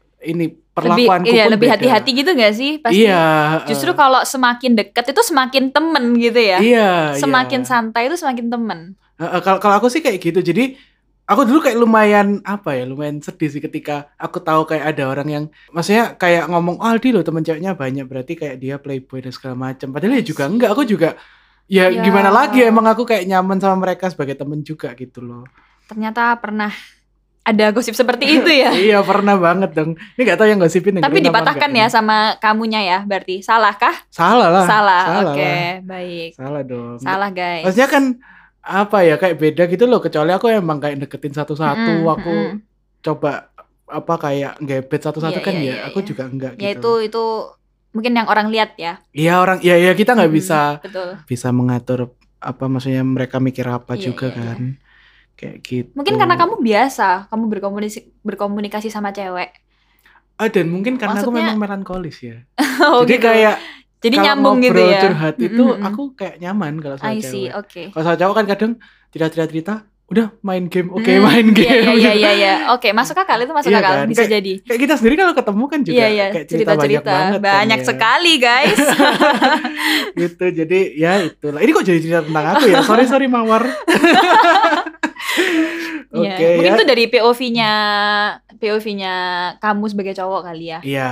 [0.84, 2.70] Ini lebih iya, pun lebih hati-hati gitu gak sih?
[2.84, 3.24] Pasti iya
[3.64, 6.58] justru eh, kalau semakin dekat itu semakin temen gitu ya?
[6.60, 7.68] Iya semakin iya.
[7.68, 8.78] santai itu semakin temen?
[9.16, 10.44] Eh, eh, kalau kalau aku sih kayak gitu.
[10.44, 10.76] Jadi
[11.24, 15.28] aku dulu kayak lumayan apa ya lumayan sedih sih ketika aku tahu kayak ada orang
[15.32, 18.04] yang maksudnya kayak ngomong oh Aldi loh teman ceweknya banyak.
[18.04, 20.76] Berarti kayak dia playboy dan segala macam padahal ya juga enggak.
[20.76, 21.16] Aku juga
[21.72, 22.04] ya, Ya.
[22.04, 25.48] gimana lagi emang aku kayak nyaman sama mereka sebagai temen juga gitu loh.
[25.88, 26.74] Ternyata pernah
[27.46, 28.74] ada gosip seperti itu ya.
[28.90, 29.94] iya pernah banget dong.
[29.94, 31.94] Ini gak tahu yang gosipin Tapi dengerin apa dipatahkan ya ini.
[31.94, 33.94] sama kamunya ya, berarti salahkah?
[34.10, 34.66] Salah lah.
[34.66, 35.02] Salah.
[35.06, 35.70] salah Oke, lah.
[35.80, 36.30] baik.
[36.34, 36.96] Salah dong.
[36.98, 37.62] Salah guys.
[37.62, 38.04] Maksudnya kan
[38.60, 42.58] apa ya kayak beda gitu loh kecuali aku emang kayak deketin satu-satu Mm-mm, aku mm-mm.
[42.98, 43.54] coba
[43.86, 46.06] apa kayak gebet satu-satu Iya, kan iya, ya iya, aku iya.
[46.10, 46.98] juga enggak Ya gitu.
[46.98, 47.24] itu itu
[47.94, 48.98] mungkin yang orang lihat ya.
[49.14, 51.08] Iya orang ya ya kita nggak Mm-mm, bisa Betul.
[51.24, 54.42] bisa mengatur apa maksudnya mereka mikir apa Iya, juga iya, iya.
[54.42, 54.58] kan.
[55.36, 55.90] Kayak gitu.
[55.92, 59.52] Mungkin karena kamu biasa, kamu berkomunikasi berkomunikasi sama cewek.
[60.36, 62.44] Ah, dan mungkin karena aku Maksudnya- memang melankolis ya.
[62.84, 63.26] oh, Jadi gitu.
[63.28, 63.56] kayak
[64.00, 65.00] Jadi kalau nyambung gitu ya.
[65.08, 65.86] curhat itu mm.
[65.88, 67.60] aku kayak nyaman kalau sama I see, cewek.
[67.60, 67.82] oke.
[67.96, 68.72] Kalau sama cowok kan kadang
[69.12, 69.74] cerita-cerita
[70.06, 71.66] udah main game, oke Hmm, main Iya game.
[71.66, 72.14] iya iya gitu.
[72.16, 72.54] iya iya.
[72.70, 74.06] Oke, masuk akal itu masuk Iya akal, kan?
[74.06, 74.52] bisa Kayak- jadi.
[74.62, 77.42] Kayak kita sendiri kalau ketemu kan juga Iya iya, kayak cerita banyak cerita-cerita banget kan
[77.42, 77.84] banyak ya.
[77.84, 78.78] sekali, guys.
[80.20, 80.44] gitu.
[80.48, 81.58] Jadi ya itulah.
[81.58, 82.80] Ini kok jadi cerita tentang aku ya?
[82.82, 83.66] Sorry sorry Mawar.
[86.08, 86.32] Iya.
[86.32, 86.72] Oke Mungkin ya.
[86.72, 87.72] itu dari POV-nya
[88.56, 89.14] POV-nya
[89.58, 90.78] kamu sebagai cowok kali ya.
[90.80, 91.08] Iya,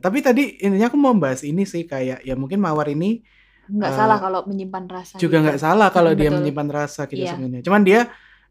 [0.00, 3.22] tapi tadi intinya aku mau bahas ini sih kayak ya mungkin Mawar ini
[3.70, 5.14] Nggak Eh, salah kalau menyimpan rasa.
[5.14, 5.46] juga gitu.
[5.46, 6.38] nggak salah kalau Mm, dia betul.
[6.42, 7.30] menyimpan rasa gitu Iya.
[7.30, 7.62] sebenarnya.
[7.62, 8.00] Cuman dia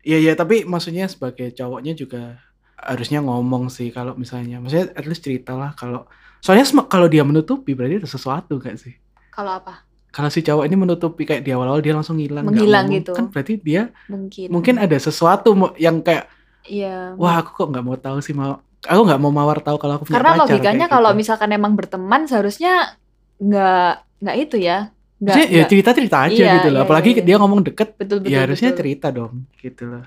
[0.01, 2.39] ya ya tapi maksudnya sebagai cowoknya juga
[2.79, 6.07] harusnya ngomong sih kalau misalnya maksudnya at least cerita lah kalau
[6.39, 8.95] soalnya kalau dia menutupi berarti ada sesuatu gak sih?
[9.29, 9.83] Kalau apa?
[10.09, 13.12] Kalau si cowok ini menutupi kayak di awal-awal dia langsung hilang Menghilang gitu.
[13.13, 14.47] kan berarti dia Mungkin.
[14.49, 16.31] mungkin ada sesuatu yang kayak
[16.65, 17.13] Iya.
[17.15, 20.07] wah aku kok nggak mau tahu sih mau aku nggak mau mawar tahu kalau aku
[20.07, 21.19] punya Karena pacar logikanya kalau gitu.
[21.19, 22.95] misalkan emang berteman seharusnya
[23.38, 24.91] nggak nggak itu ya.
[25.19, 26.79] Maksudnya ya cerita-cerita aja Iya, gitu loh.
[26.79, 27.27] iya, Apalagi iya, iya.
[27.27, 28.32] dia ngomong deket, betul betul.
[28.32, 28.79] ya harusnya betul.
[28.79, 30.03] cerita dong gitu loh.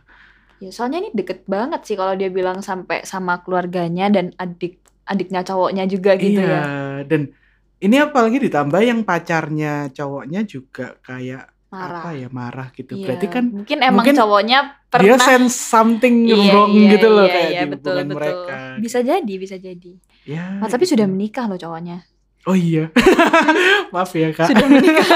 [0.62, 5.42] Ya, soalnya ini deket banget sih kalau dia bilang sampai sama keluarganya dan adik adiknya
[5.42, 6.62] cowoknya juga gitu iya, ya.
[7.10, 7.34] dan
[7.82, 12.04] ini apalagi ditambah yang pacarnya cowoknya juga kayak Marah.
[12.04, 12.94] apa ya marah gitu.
[12.94, 13.06] Iya.
[13.10, 17.26] Berarti kan mungkin emang mungkin cowoknya dia pernah sense something Iya, wrong iya, gitu loh
[17.26, 18.18] iya, kayak iya, di betul, hubungan betul.
[18.20, 18.54] mereka.
[18.78, 19.92] Bisa jadi, bisa jadi.
[20.22, 20.44] Ya.
[20.62, 20.94] Nah, tapi gitu.
[20.94, 22.06] sudah menikah loh cowoknya.
[22.42, 22.90] Oh iya.
[23.94, 24.50] Maaf ya kak.
[24.50, 25.06] Sudah menikah.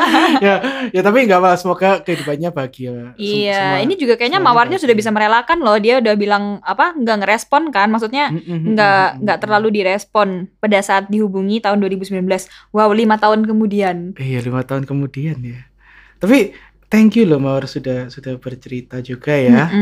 [0.44, 0.54] ya,
[0.92, 3.16] ya tapi nggak apa semoga kehidupannya bahagia.
[3.16, 5.80] Sem- iya, semua- ini juga kayaknya mawarnya sudah bisa merelakan loh.
[5.80, 6.92] Dia udah bilang apa?
[6.92, 7.88] nggak ngerespon kan?
[7.88, 9.42] Maksudnya Mm, mm, mm, nggak mm, nggak mm.
[9.48, 10.28] terlalu direspon
[10.60, 12.20] pada saat dihubungi tahun 2019.
[12.76, 14.12] Wow, lima tahun kemudian.
[14.20, 15.64] Iya lima tahun kemudian ya.
[16.20, 16.52] Tapi
[16.92, 19.72] thank you loh Mawar sudah sudah bercerita juga ya.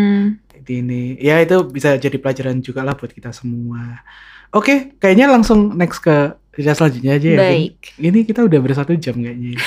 [0.63, 4.07] Di ini ya itu bisa jadi pelajaran juga lah buat kita semua.
[4.53, 7.37] Oke, kayaknya langsung next ke cerita selanjutnya aja ya.
[7.37, 7.41] Vin.
[7.41, 7.77] Baik.
[7.97, 9.57] Ini kita udah bersatu jam kayaknya.
[9.57, 9.61] ya.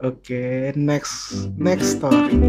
[0.08, 2.40] Oke, next next story.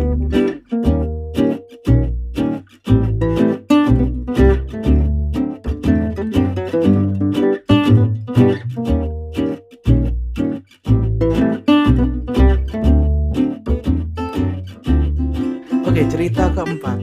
[15.84, 16.98] Oke, cerita keempat.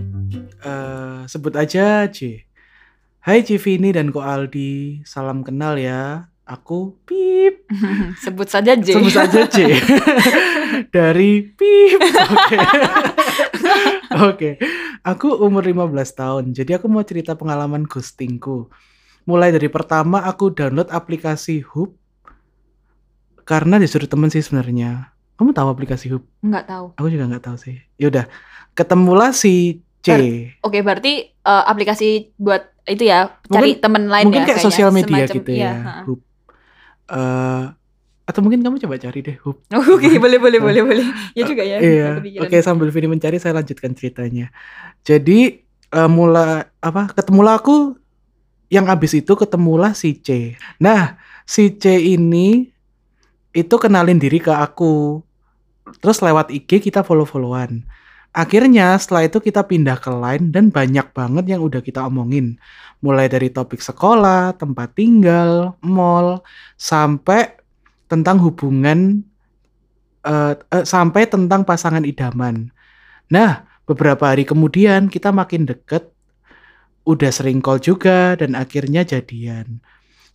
[0.64, 2.47] Eh, sebut aja C.
[3.28, 6.32] Hai Civini dan Ko Aldi, salam kenal ya.
[6.48, 7.68] Aku Pip.
[8.24, 8.96] Sebut saja J.
[8.96, 9.68] Sebut saja C.
[10.96, 12.00] Dari Pip.
[12.08, 12.56] Oke.
[14.32, 14.50] Oke.
[15.04, 16.44] Aku umur 15 tahun.
[16.56, 18.72] Jadi aku mau cerita pengalaman ghostingku.
[19.28, 22.00] Mulai dari pertama aku download aplikasi Hub
[23.44, 25.12] karena disuruh temen sih sebenarnya.
[25.36, 26.24] Kamu tahu aplikasi Hub?
[26.40, 26.86] Nggak tahu.
[26.96, 27.76] Aku juga nggak tahu sih.
[28.00, 28.24] Yaudah,
[28.72, 30.08] ketemulah si C.
[30.64, 34.90] Oke, berarti eh, aplikasi buat itu ya cari Mungkin- teman lain mungkin ya kayak sosial
[34.90, 36.02] media Semacam- gitu iya, ya, ha-ha.
[36.04, 36.20] Hub.
[37.08, 37.64] Eh,
[38.28, 39.56] atau mungkin kamu coba cari deh Hub.
[39.94, 41.06] Oke, boleh boleh boleh boleh.
[41.32, 41.76] Ya juga ya.
[41.78, 42.04] Iya.
[42.12, 42.42] nggak kepikiran.
[42.44, 44.52] Oke, sambil Vini mencari saya lanjutkan ceritanya.
[45.00, 47.12] Jadi eh, mulai apa?
[47.12, 47.96] Ketemulah aku
[48.68, 50.52] yang abis itu ketemulah si C.
[50.76, 52.68] Nah, si C ini
[53.50, 55.24] itu kenalin diri ke aku.
[56.04, 57.80] Terus lewat IG kita follow-followan.
[58.36, 62.60] Akhirnya setelah itu kita pindah ke Line dan banyak banget yang udah kita omongin.
[63.00, 66.44] Mulai dari topik sekolah, tempat tinggal, mall,
[66.76, 67.56] sampai
[68.06, 69.24] tentang hubungan
[70.24, 72.68] eh, eh, sampai tentang pasangan idaman.
[73.32, 76.12] Nah, beberapa hari kemudian kita makin deket,
[77.08, 79.80] udah sering call juga dan akhirnya jadian.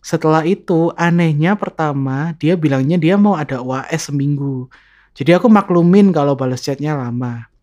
[0.04, 4.68] Setelah itu anehnya pertama dia bilangnya dia mau ada UAS seminggu.
[5.14, 7.53] Jadi aku maklumin kalau balas chatnya lama.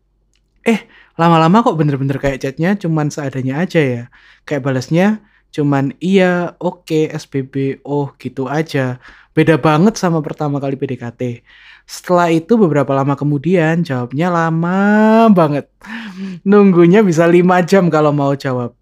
[0.62, 0.86] Eh,
[1.18, 4.04] lama-lama kok bener-bener kayak chatnya cuman seadanya aja ya.
[4.46, 5.08] Kayak balasnya
[5.52, 9.02] cuman iya, oke, SBB, oh gitu aja.
[9.36, 11.44] Beda banget sama pertama kali PDKT.
[11.88, 14.80] Setelah itu beberapa lama kemudian jawabnya lama
[15.34, 15.68] banget.
[16.48, 18.76] Nunggunya bisa 5 jam kalau mau jawab.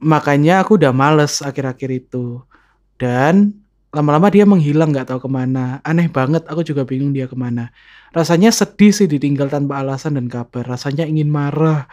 [0.00, 2.40] Makanya aku udah males akhir-akhir itu.
[2.96, 3.66] Dan
[3.96, 7.72] lama-lama dia menghilang nggak tahu ke mana aneh banget aku juga bingung dia ke mana
[8.16, 10.64] rasanya sedih sih ditinggal tanpa alasan dan kabar.
[10.64, 11.84] Rasanya ingin marah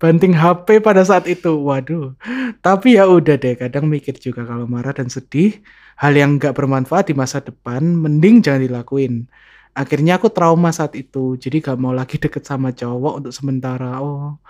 [0.00, 1.60] banting HP pada saat itu.
[1.60, 2.16] Waduh.
[2.64, 5.60] Tapi ya udah deh kadang mikir juga kalau marah dan sedih
[6.00, 9.28] hal yang nggak bermanfaat di masa depan mending jangan dilakuin.
[9.76, 14.00] Akhirnya aku trauma saat itu jadi gak mau lagi deket sama cowok untuk sementara.
[14.00, 14.40] Oh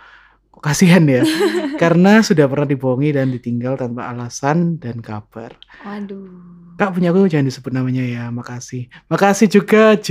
[0.58, 1.22] kok kasihan ya?
[1.82, 5.54] Karena sudah pernah dibohongi dan ditinggal tanpa alasan dan kabar.
[5.86, 6.58] Waduh.
[6.78, 8.86] Kak punya aku jangan disebut namanya ya, makasih.
[9.10, 10.10] Makasih juga J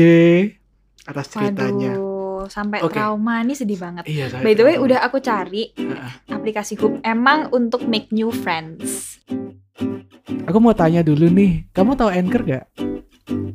[1.07, 1.95] atas ceritanya.
[1.95, 2.93] Waduh, sampai Oke.
[2.93, 4.03] trauma ini sedih banget.
[4.05, 4.85] Iya, By the way, tahu.
[4.91, 6.11] udah aku cari Heeh.
[6.29, 9.17] aplikasi Hoop emang untuk make new friends.
[10.47, 12.65] Aku mau tanya dulu nih, kamu tahu Anchor gak?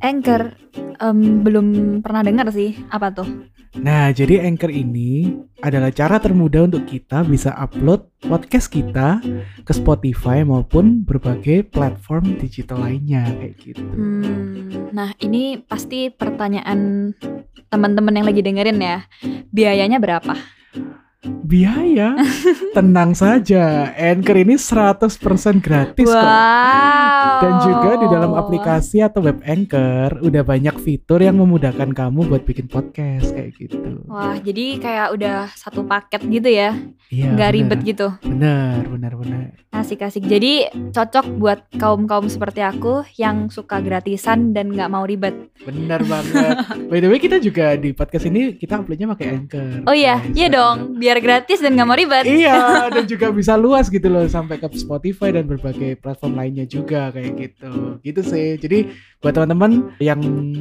[0.04, 0.42] Anchor
[1.00, 1.66] em, belum
[2.04, 2.76] pernah dengar sih.
[2.88, 3.28] Apa tuh?
[3.72, 5.32] Nah, jadi Anchor ini
[5.64, 9.24] adalah cara termudah untuk kita bisa upload podcast kita
[9.64, 13.80] ke Spotify maupun berbagai platform digital lainnya kayak gitu.
[13.80, 17.12] Hmm, nah ini pasti pertanyaan
[17.72, 19.08] teman-teman yang lagi dengerin ya.
[19.48, 20.36] Biayanya berapa?
[21.22, 22.18] Biaya,
[22.76, 23.94] tenang saja.
[23.94, 25.06] Anchor ini 100%
[25.62, 26.18] gratis kok.
[26.18, 27.38] wow.
[27.38, 32.42] Dan juga di dalam aplikasi atau web Anchor udah banyak fitur yang memudahkan kamu buat
[32.42, 34.02] bikin podcast kayak gitu.
[34.10, 36.74] Wah, jadi kayak udah satu paket gitu ya,
[37.06, 37.38] Iya.
[37.38, 37.58] nggak bener.
[37.62, 38.06] ribet gitu.
[38.26, 39.46] Bener, bener, bener.
[39.70, 40.26] Asik-asik.
[40.26, 45.54] Jadi cocok buat kaum-kaum seperti aku yang suka gratisan dan nggak mau ribet.
[45.62, 46.66] Bener banget.
[46.90, 49.86] By the way kita juga di podcast ini kita uploadnya pakai Anchor.
[49.86, 50.34] Oh iya, guys.
[50.34, 50.98] iya dong.
[50.98, 52.24] Biar gratis dan nggak mau ribet.
[52.24, 52.56] Iya,
[52.94, 57.32] dan juga bisa luas gitu loh sampai ke Spotify dan berbagai platform lainnya juga kayak
[57.36, 58.00] gitu.
[58.00, 58.56] Gitu sih.
[58.56, 58.88] Jadi
[59.18, 60.20] buat teman-teman yang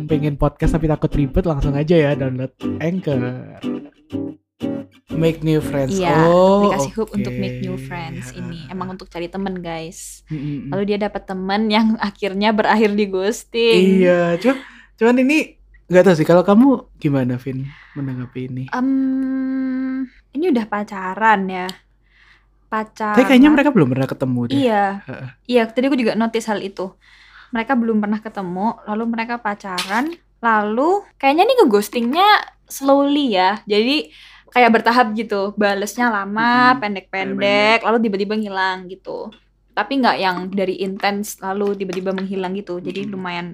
[0.10, 3.22] pengen podcast tapi takut ribet langsung aja ya download Anchor.
[5.12, 6.00] Make new friends.
[6.00, 7.20] Iya, oh, aplikasi Hoop oke.
[7.20, 10.24] untuk make new friends ini emang untuk cari temen guys.
[10.32, 10.72] Mm-mm.
[10.72, 14.02] Lalu dia dapat temen yang akhirnya berakhir di ghosting.
[14.02, 14.56] Iya, cuma
[14.96, 15.60] cuman ini
[15.92, 17.68] nggak tahu sih kalau kamu gimana Vin
[18.00, 18.64] menanggapi ini.
[18.72, 21.68] Em, ini udah pacaran ya.
[22.72, 23.16] Pacaran.
[23.20, 24.56] Tapi kayaknya mereka belum pernah ketemu deh.
[24.64, 24.86] Iya,
[25.48, 25.64] iya.
[25.68, 26.96] Tadi aku juga notice hal itu.
[27.52, 32.30] Mereka belum pernah ketemu, lalu mereka pacaran, lalu kayaknya nih ke ghostingnya
[32.72, 33.60] slowly ya.
[33.68, 34.08] Jadi
[34.56, 39.36] kayak bertahap gitu, balesnya lama, pendek-pendek, lalu tiba-tiba ngilang gitu.
[39.76, 42.80] Tapi nggak yang dari intens lalu tiba-tiba menghilang gitu.
[42.80, 43.14] Jadi Mm-mm.
[43.20, 43.48] lumayan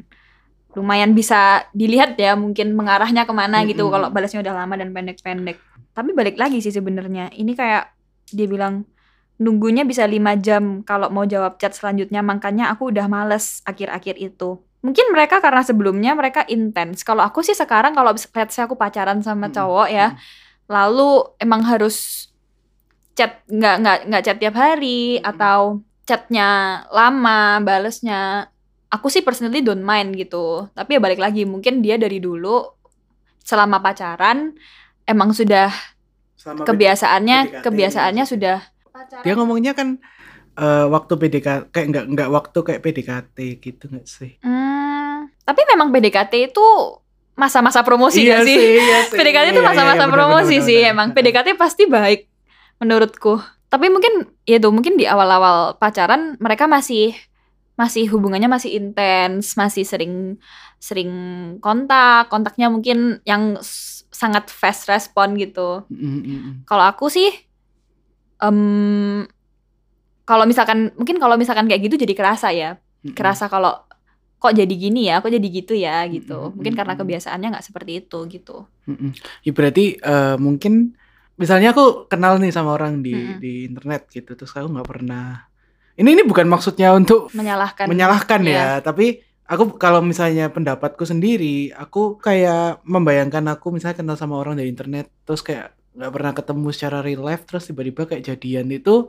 [0.78, 3.94] lumayan bisa dilihat ya mungkin mengarahnya ke mana gitu Mm-mm.
[3.94, 5.58] kalau balasnya udah lama dan pendek-pendek.
[5.98, 7.34] Tapi balik lagi sih sebenarnya.
[7.34, 7.84] Ini kayak
[8.30, 8.86] dia bilang
[9.38, 14.58] nunggunya bisa lima jam kalau mau jawab chat selanjutnya makanya aku udah males akhir-akhir itu
[14.82, 18.74] mungkin mereka karena sebelumnya mereka intens kalau aku sih sekarang kalau bis- let's say aku
[18.74, 19.58] pacaran sama Mm-mm.
[19.58, 20.18] cowok ya
[20.66, 22.30] lalu emang harus
[23.14, 25.30] chat nggak nggak nggak chat tiap hari Mm-mm.
[25.30, 28.50] atau chatnya lama balesnya
[28.90, 32.64] aku sih personally don't mind gitu tapi ya balik lagi mungkin dia dari dulu
[33.46, 34.58] selama pacaran
[35.08, 35.72] emang sudah
[36.36, 37.64] Sama kebiasaannya PDKT.
[37.64, 38.58] kebiasaannya sudah
[39.24, 39.98] Dia ngomongnya kan
[40.54, 44.38] eh, waktu PDKT kayak nggak nggak waktu kayak PDKT gitu nggak sih?
[44.42, 46.66] Hmm, tapi memang PDKT itu
[47.38, 48.58] masa-masa promosi Iya gak sih?
[48.58, 49.14] iya sih.
[49.14, 51.08] PDKT itu Iya, iya, masa-masa iya, benar, promosi benar, sih benar, emang.
[51.14, 52.20] PDKT pasti baik
[52.78, 53.38] menurutku.
[53.68, 57.14] Tapi mungkin ya tuh mungkin di awal-awal pacaran mereka masih
[57.78, 60.42] masih hubungannya masih intens, masih sering
[60.82, 61.12] sering
[61.62, 63.62] kontak, kontaknya mungkin yang
[64.18, 65.86] sangat fast respon gitu.
[65.94, 66.54] Mm, mm, mm.
[66.66, 67.30] Kalau aku sih
[68.42, 68.58] em
[70.26, 72.72] kalau misalkan mungkin kalau misalkan kayak gitu jadi kerasa ya
[73.06, 73.16] Mm, mm.
[73.16, 73.86] kerasa kalau
[74.38, 76.50] kok jadi gini ya, kok jadi gitu ya gitu.
[76.50, 78.66] Mm-mm, Mungkin karena kebiasaannya nggak seperti itu gitu.
[78.86, 79.14] Mm-mm.
[79.46, 80.98] Ya berarti eh, mungkin
[81.38, 83.38] misalnya aku kenal nih sama orang di Mm-mm.
[83.38, 85.46] di internet gitu terus aku nggak pernah
[85.94, 87.86] ini ini bukan maksudnya untuk Menyalahkan.
[87.90, 88.54] menyalahkan ya.
[88.54, 94.60] ya tapi aku kalau misalnya pendapatku sendiri aku kayak membayangkan aku misalnya kenal sama orang
[94.60, 99.08] dari internet terus kayak nggak pernah ketemu secara real life terus tiba-tiba kayak jadian itu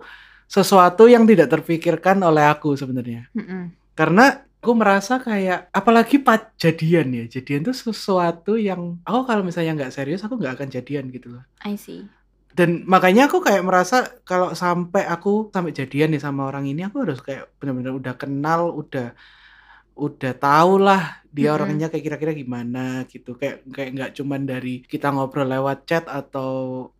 [0.48, 3.74] sesuatu yang tidak terpikirkan oleh aku sebenarnya Mm-mm.
[3.92, 9.76] karena aku merasa kayak apalagi pas jadian ya jadian tuh sesuatu yang aku kalau misalnya
[9.76, 12.08] nggak serius aku nggak akan jadian gitu loh I see.
[12.56, 17.04] dan makanya aku kayak merasa kalau sampai aku sampai jadian nih sama orang ini aku
[17.04, 19.12] harus kayak benar-benar udah kenal udah
[19.98, 21.56] udah tahu lah dia Mm-mm.
[21.60, 23.34] orangnya kayak kira-kira gimana gitu.
[23.34, 26.50] Kayak kayak nggak cuman dari kita ngobrol lewat chat atau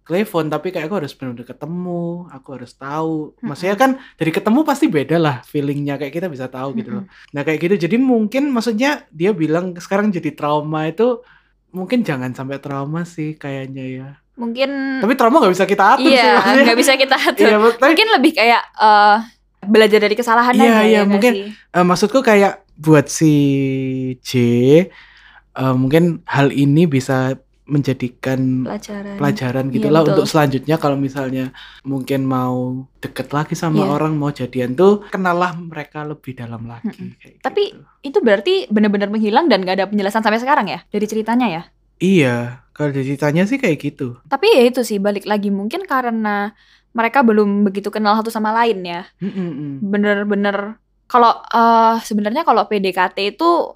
[0.02, 4.86] telepon tapi kayak aku harus benar-benar ketemu aku harus tahu maksudnya kan dari ketemu pasti
[4.86, 7.04] beda lah feelingnya kayak kita bisa tahu gitu loh.
[7.30, 7.74] Nah kayak gitu.
[7.80, 11.22] Jadi mungkin maksudnya dia bilang sekarang jadi trauma itu
[11.68, 14.08] mungkin jangan sampai trauma sih kayaknya ya.
[14.34, 17.46] Mungkin tapi trauma nggak bisa kita atur sih iya nggak bisa kita atur.
[17.48, 19.16] Iya, Mungkin lebih kayak eh,
[19.64, 21.44] belajar dari kesalahannya Iya, ya iya, nggak mungkin sih?
[21.52, 23.32] eh, maksudku kayak buat si
[24.20, 24.30] J
[25.52, 27.34] eh, mungkin hal ini bisa
[27.68, 31.52] menjadikan pelajaran pelajaran Iya, gitulah untuk selanjutnya kalau misalnya
[31.84, 32.56] mungkin mau
[32.96, 33.92] deket lagi sama Iya.
[33.92, 37.20] orang mau jadian tuh kenalah mereka lebih dalam lagi Mm-mm.
[37.20, 37.84] kayak Tapi- gitu.
[38.00, 41.62] itu berarti benar-benar menghilang dan gak ada penjelasan sampai sekarang ya dari ceritanya ya
[42.00, 42.36] iya
[42.72, 46.56] kalau dari ceritanya sih kayak gitu tapi ya itu sih balik lagi mungkin karena
[46.88, 49.04] mereka belum begitu kenal satu sama lain ya
[49.82, 53.74] bener-bener kalau eh, sebenarnya kalau PDKT itu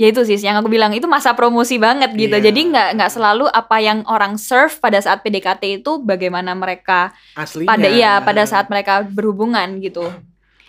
[0.00, 2.34] ya itu sih yang aku bilang itu masa promosi banget gitu.
[2.34, 2.50] Iya.
[2.50, 7.68] jadi nggak nggak selalu apa yang orang serve pada saat PDKT itu bagaimana mereka aslinya.
[7.70, 10.08] pada iya pada saat mereka berhubungan gitu.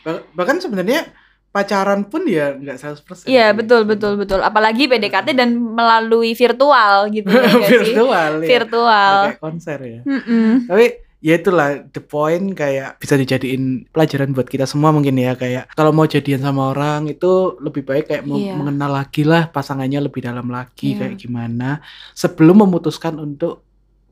[0.04, 1.08] Bah- bahkan sebenarnya
[1.54, 4.44] pacaran pun ya nggak 100% iya betul betul betul.
[4.44, 7.96] Apalagi PDKT dan melalui virtual gitu ya sih?
[7.96, 8.48] Virtual ya.
[8.60, 9.14] virtual.
[9.32, 10.02] Kayak konser ya.
[10.04, 10.68] Mm-mm.
[10.68, 10.86] tapi
[11.24, 15.96] ya itulah the point kayak bisa dijadiin pelajaran buat kita semua mungkin ya kayak kalau
[15.96, 18.54] mau jadian sama orang itu lebih baik kayak Iya.
[18.54, 21.00] mengenal lagi lah pasangannya lebih dalam lagi Iya.
[21.00, 21.80] kayak gimana
[22.12, 23.64] sebelum memutuskan untuk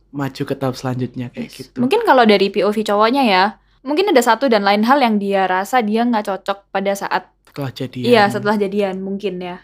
[0.10, 1.58] maju ke tahap selanjutnya kayak Yes.
[1.60, 3.44] gitu Mungkin kalau dari POV cowoknya ya,
[3.84, 7.72] mungkin ada satu dan lain hal yang dia rasa dia nggak cocok pada saat setelah
[7.76, 9.60] jadian iya setelah jadian mungkin ya.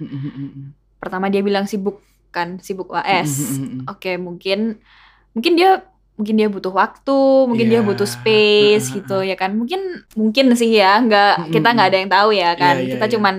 [1.00, 3.56] Pertama dia bilang sibuk kan, sibuk AS.
[3.88, 4.84] Oke, mungkin
[5.32, 5.86] mungkin dia
[6.18, 7.12] mungkin dia butuh waktu,
[7.50, 7.88] mungkin dia Iya.
[7.90, 9.52] butuh space gitu ya kan.
[9.60, 9.82] Mungkin
[10.20, 12.76] mungkin sih ya, nggak Mm, kita mm, nggak ada yang tahu ya kan.
[12.78, 13.14] Iya, iya, kita iya.
[13.16, 13.36] cuman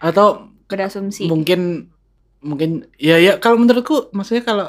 [0.00, 0.26] atau
[0.70, 1.22] berasumsi.
[1.30, 1.60] mungkin
[2.44, 2.70] mungkin
[3.00, 4.66] ya ya kalau menurutku maksudnya kalau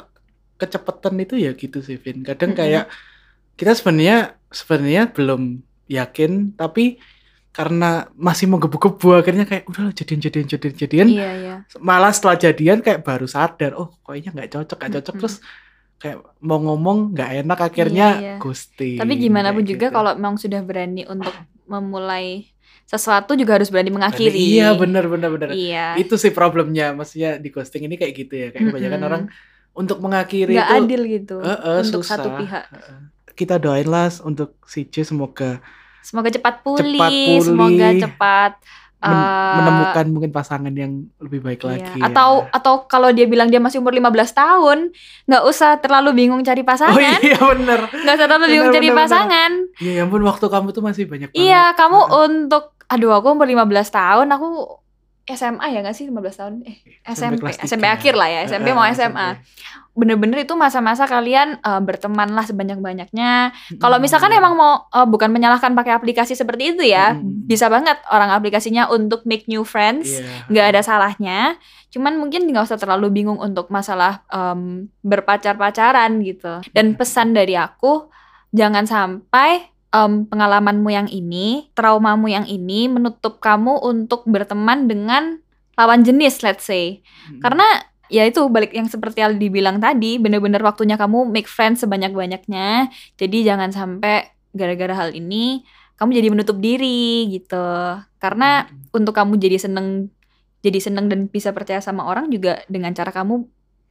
[0.60, 2.60] kecepatan itu ya gitu sih Vin kadang Mm-mm.
[2.60, 2.84] kayak
[3.58, 4.16] kita sebenarnya
[4.48, 5.42] sebenarnya belum
[5.88, 7.00] yakin tapi
[7.56, 11.54] karena masih mau gebu-gebu akhirnya kayak udah jadian jadian jadian jadian Iya, iya.
[11.80, 15.20] malah setelah jadian kayak baru sadar oh kayaknya nggak cocok nggak cocok Mm-mm.
[15.20, 15.36] terus
[15.96, 18.34] kayak mau ngomong nggak enak akhirnya Iya, iya.
[18.36, 19.94] ghosting Tapi gimana pun juga gitu.
[19.94, 21.32] kalau memang sudah berani untuk
[21.66, 22.46] memulai
[22.82, 24.36] sesuatu juga harus berani mengakhiri.
[24.36, 25.96] iya benar benar benar Iya.
[25.96, 29.08] itu sih problemnya maksudnya di ghosting ini kayak gitu ya kayak kebanyakan Mm-mm.
[29.08, 29.22] orang
[29.72, 32.16] untuk mengakhiri nggak itu adil gitu Heeh, untuk susah.
[32.16, 32.64] satu pihak.
[32.66, 32.98] Heeh.
[33.34, 35.60] Kita doain lah untuk si J semoga
[36.00, 37.40] Semoga cepat pulih, Cepat pulih.
[37.42, 38.52] semoga cepat
[39.06, 41.68] men- eh, menemukan mungkin pasangan yang lebih baik iya.
[41.70, 42.00] lagi.
[42.02, 42.50] Atau ya.
[42.54, 44.78] atau kalau dia bilang dia masih umur 15 tahun,
[45.26, 47.18] nggak usah terlalu bingung cari Oh pasangan.
[47.22, 47.80] iya bener.
[47.90, 49.50] Nggak usah terlalu bingung Bener, cari bener, pasangan.
[49.80, 51.40] Iya ya ampun waktu kamu tuh masih banyak banget.
[51.40, 52.24] Iya, kamu Heeh.
[52.26, 54.48] untuk aduh aku umur 15 tahun, aku
[55.26, 56.52] SMA ya nggak sih 15 tahun?
[56.62, 56.76] Eh,
[57.10, 59.42] SMP, SMP, akhir lah ya, SMP mau SMA.
[59.96, 63.56] Bener-bener itu masa-masa kalian eh, berteman lah sebanyak-banyaknya.
[63.80, 67.48] Kalau misalkan emang mau eh, bukan menyalahkan pakai aplikasi seperti itu ya, Mm-mm.
[67.48, 70.52] bisa banget orang aplikasinya untuk make new friends, Iya.
[70.52, 71.40] nggak ada salahnya.
[71.88, 76.60] Cuman mungkin nggak usah terlalu bingung untuk masalah em, berpacar-pacaran gitu.
[76.76, 78.12] Dan pesan dari aku,
[78.52, 79.64] jangan sampai
[79.96, 85.40] em, pengalamanmu yang ini, traumamu yang ini menutup kamu untuk berteman dengan
[85.76, 87.00] lawan jenis, let's say.
[87.32, 87.40] Mm-mm.
[87.40, 87.64] Karena
[88.12, 92.90] ya itu balik yang seperti yang dibilang tadi, bener-bener waktunya kamu make friends sebanyak-banyaknya.
[93.18, 95.62] Jadi jangan sampai gara-gara hal ini
[95.96, 97.66] kamu jadi menutup diri gitu.
[98.20, 98.96] Karena Mm-mm.
[98.96, 100.12] untuk kamu jadi seneng
[100.64, 103.46] jadi seneng dan bisa percaya sama orang juga dengan cara kamu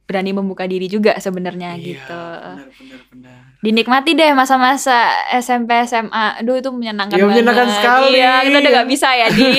[0.06, 2.14] berani membuka diri juga sebenarnya Iya, gitu.
[2.14, 3.38] Benar benar benar.
[3.58, 4.94] Dinikmati deh masa-masa
[5.34, 6.38] SMP SMA.
[6.38, 7.76] Aduh itu menyenangkan Iya, menyenangkan banget.
[7.76, 8.08] sekali.
[8.14, 9.50] Iya, kita udah gak bisa ya, Di.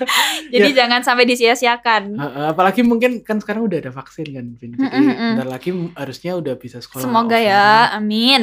[0.54, 0.76] Jadi Ya.
[0.76, 2.02] jangan sampai disia-siakan.
[2.46, 4.70] Apalagi mungkin kan sekarang udah ada vaksin kan, Vin.
[4.72, 4.86] Jadi
[5.34, 7.02] bentar lagi harusnya udah bisa sekolah.
[7.02, 7.50] Semoga offline.
[7.50, 8.42] ya, amin.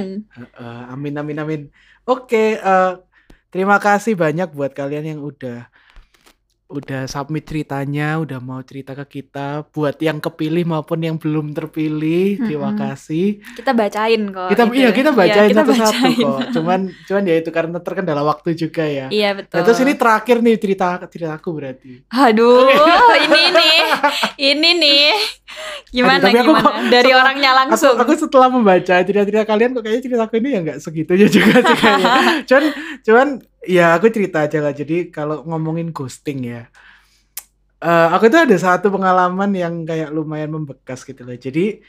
[0.92, 1.62] Amin amin amin.
[2.04, 2.92] Oke, eh,
[3.48, 5.72] terima kasih banyak buat kalian yang udah
[6.66, 9.70] udah submit ceritanya, udah mau cerita ke kita.
[9.70, 12.82] Buat yang kepilih maupun yang belum terpilih, terima Mm-mm.
[12.82, 13.40] kasih.
[13.54, 14.50] Kita bacain kok.
[14.50, 16.26] Kita iya kita bacain kita satu-satu bacain.
[16.26, 16.40] kok.
[16.58, 19.08] Cuman cuman ya itu karena terkendala waktu juga ya.
[19.14, 19.62] Iya betul.
[19.62, 21.94] Nah, terus ini terakhir nih cerita ceritaku berarti.
[22.10, 22.66] Aduh,
[23.30, 23.78] ini nih,
[24.42, 25.06] ini nih.
[25.88, 26.62] Gimana Aduh, tapi aku gimana?
[26.62, 27.96] kok Dari setelah- orangnya Aku, langsung.
[27.96, 32.14] aku setelah membaca cerita-cerita kalian kok kayaknya ceritaku ini ya nggak segitunya juga sih kayaknya.
[32.50, 32.64] cuman
[33.02, 33.28] cuman
[33.64, 34.72] ya aku cerita aja lah.
[34.72, 36.68] Jadi kalau ngomongin ghosting ya.
[37.78, 41.36] eh, aku tuh ada satu pengalaman yang kayak lumayan membekas gitu loh.
[41.36, 41.80] Jadi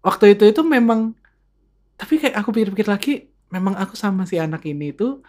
[0.00, 1.12] waktu itu itu memang
[1.94, 3.12] tapi kayak aku pikir-pikir lagi
[3.48, 5.22] memang aku sama si anak ini itu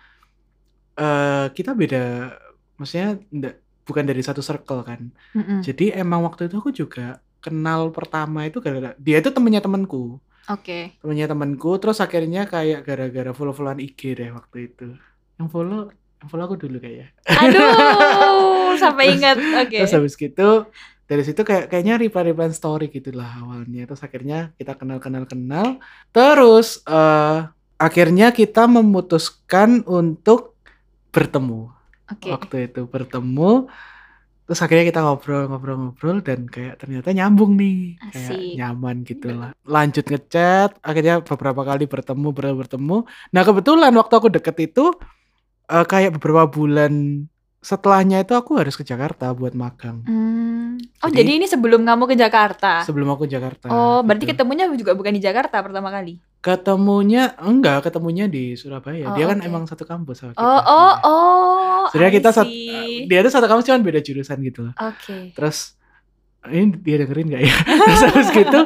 [0.95, 2.31] eh kita beda
[2.75, 5.11] maksudnya ndak bukan dari satu circle kan.
[5.31, 5.61] Mm-mm.
[5.61, 10.17] Jadi emang waktu itu aku juga kenal pertama itu gara-gara dia itu temennya temanku
[10.49, 10.97] Oke.
[10.97, 14.97] temennya temanku terus akhirnya kayak gara-gara follow-followan IG deh waktu itu
[15.37, 19.37] yang follow yang follow aku dulu kayaknya Aduh, sampai ingat.
[19.37, 19.85] Oke.
[19.85, 20.65] terus habis gitu
[21.05, 25.77] dari situ kayak kayaknya reply reply story gitulah awalnya terus akhirnya kita kenal kenal kenal
[26.09, 30.55] terus eh akhirnya kita memutuskan untuk
[31.11, 31.69] bertemu
[32.09, 32.29] Oke.
[32.31, 33.67] waktu itu bertemu
[34.45, 37.97] terus akhirnya kita ngobrol-ngobrol-ngobrol dan kayak ternyata nyambung nih.
[38.13, 38.53] Kayak Asik.
[38.61, 39.51] nyaman gitu lah.
[39.65, 42.97] Lanjut ngechat akhirnya beberapa kali bertemu bertemu bertemu.
[43.33, 44.93] Nah kebetulan waktu aku deket itu
[45.69, 47.25] eh, kayak beberapa bulan
[47.65, 50.77] setelahnya itu aku harus ke Jakarta buat magang Hmm.
[50.99, 52.83] Oh, Jadi- jadi, ini sebelum kamu ke Jakarta.
[52.83, 54.37] sebelum aku ke Jakarta Oh, berarti gitu.
[54.37, 56.21] ketemunya juga bukan di Jakarta pertama kali.
[56.39, 59.47] ketemunya enggak ketemunya di Surabaya Oh, dia kan oke.
[59.47, 61.81] emang satu kampus sama kita Oh, oh, oh.
[61.89, 63.05] Sebenarnya kita sat- see.
[63.05, 65.33] dia tuh satu kampus cuman beda jurusan gitu loh Oke.
[65.33, 65.73] terus
[66.45, 68.59] ini dia dengerin gak ya terus habis gitu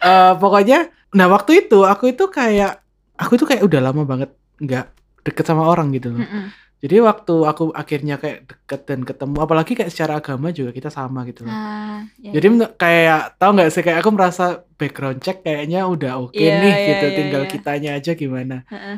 [0.00, 0.78] eh, pokoknya
[1.10, 2.80] nah waktu itu aku itu kayak
[3.14, 4.86] aku itu kayak udah lama banget nggak
[5.22, 6.48] deket sama orang gitu loh Mm-mm.
[6.78, 11.26] Jadi waktu aku akhirnya kayak deket dan ketemu apalagi kayak secara agama juga kita sama
[11.26, 12.66] gitu loh Ah, ya, jadi ya.
[12.74, 14.44] kayak tau nggak sih kayak aku merasa
[14.78, 17.50] background check kayaknya udah oke Iya, nih iya, gitu iya, tinggal iya.
[17.50, 18.96] kitanya aja gimana Heeh.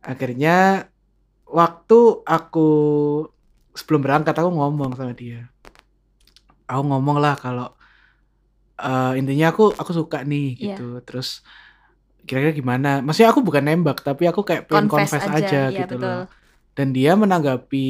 [0.00, 0.86] akhirnya
[1.44, 2.68] waktu aku
[3.74, 5.50] sebelum berangkat aku ngomong sama dia
[6.66, 7.74] aku ngomong lah kalau
[8.78, 10.78] eh, intinya aku aku suka nih Iya.
[10.78, 11.42] gitu terus
[12.22, 15.78] kira-kira gimana maksudnya aku bukan nembak tapi aku kayak pengen Confess confess, aja, aja, iya,
[15.82, 16.06] gitu betul.
[16.06, 16.22] loh
[16.76, 17.86] dan dia menanggapi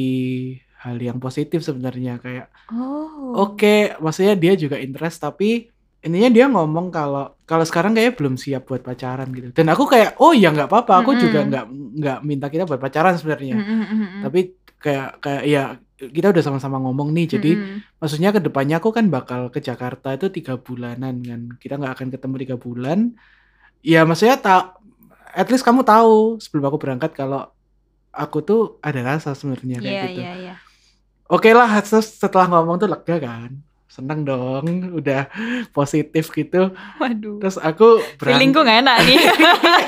[0.77, 3.31] hal yang positif sebenarnya kayak Oh.
[3.47, 5.71] oke maksudnya dia juga interest tapi
[6.03, 10.19] intinya dia ngomong kalau kalau sekarang kayaknya belum siap buat pacaran gitu dan aku kayak
[10.19, 11.49] oh ya nggak apa-apa aku juga Mm-mm.
[11.49, 11.65] nggak
[11.99, 14.21] nggak minta kita buat pacaran sebenarnya Mm-mm, mm-mm.
[14.27, 14.39] tapi
[14.83, 15.63] kayak kayak ya
[15.97, 17.97] kita udah sama-sama ngomong nih jadi Mm-mm.
[17.97, 22.07] maksudnya ke depannya aku kan bakal ke Jakarta itu tiga bulanan kan kita nggak akan
[22.13, 22.99] ketemu tiga bulan
[23.81, 24.63] ya maksudnya tak
[25.33, 27.49] at least kamu tahu sebelum aku berangkat kalau
[28.11, 30.55] aku tuh ada rasa sebenarnya kayak Iya, gitu iya, iya.
[31.27, 33.51] Oke lah, terus setelah ngomong tuh lega kan.
[33.87, 34.63] Seneng dong,
[34.99, 35.25] udah
[35.71, 36.71] positif gitu.
[36.97, 37.41] Waduh.
[37.41, 38.67] Terus aku Feelingku berangkat.
[38.67, 39.19] gak enak nih.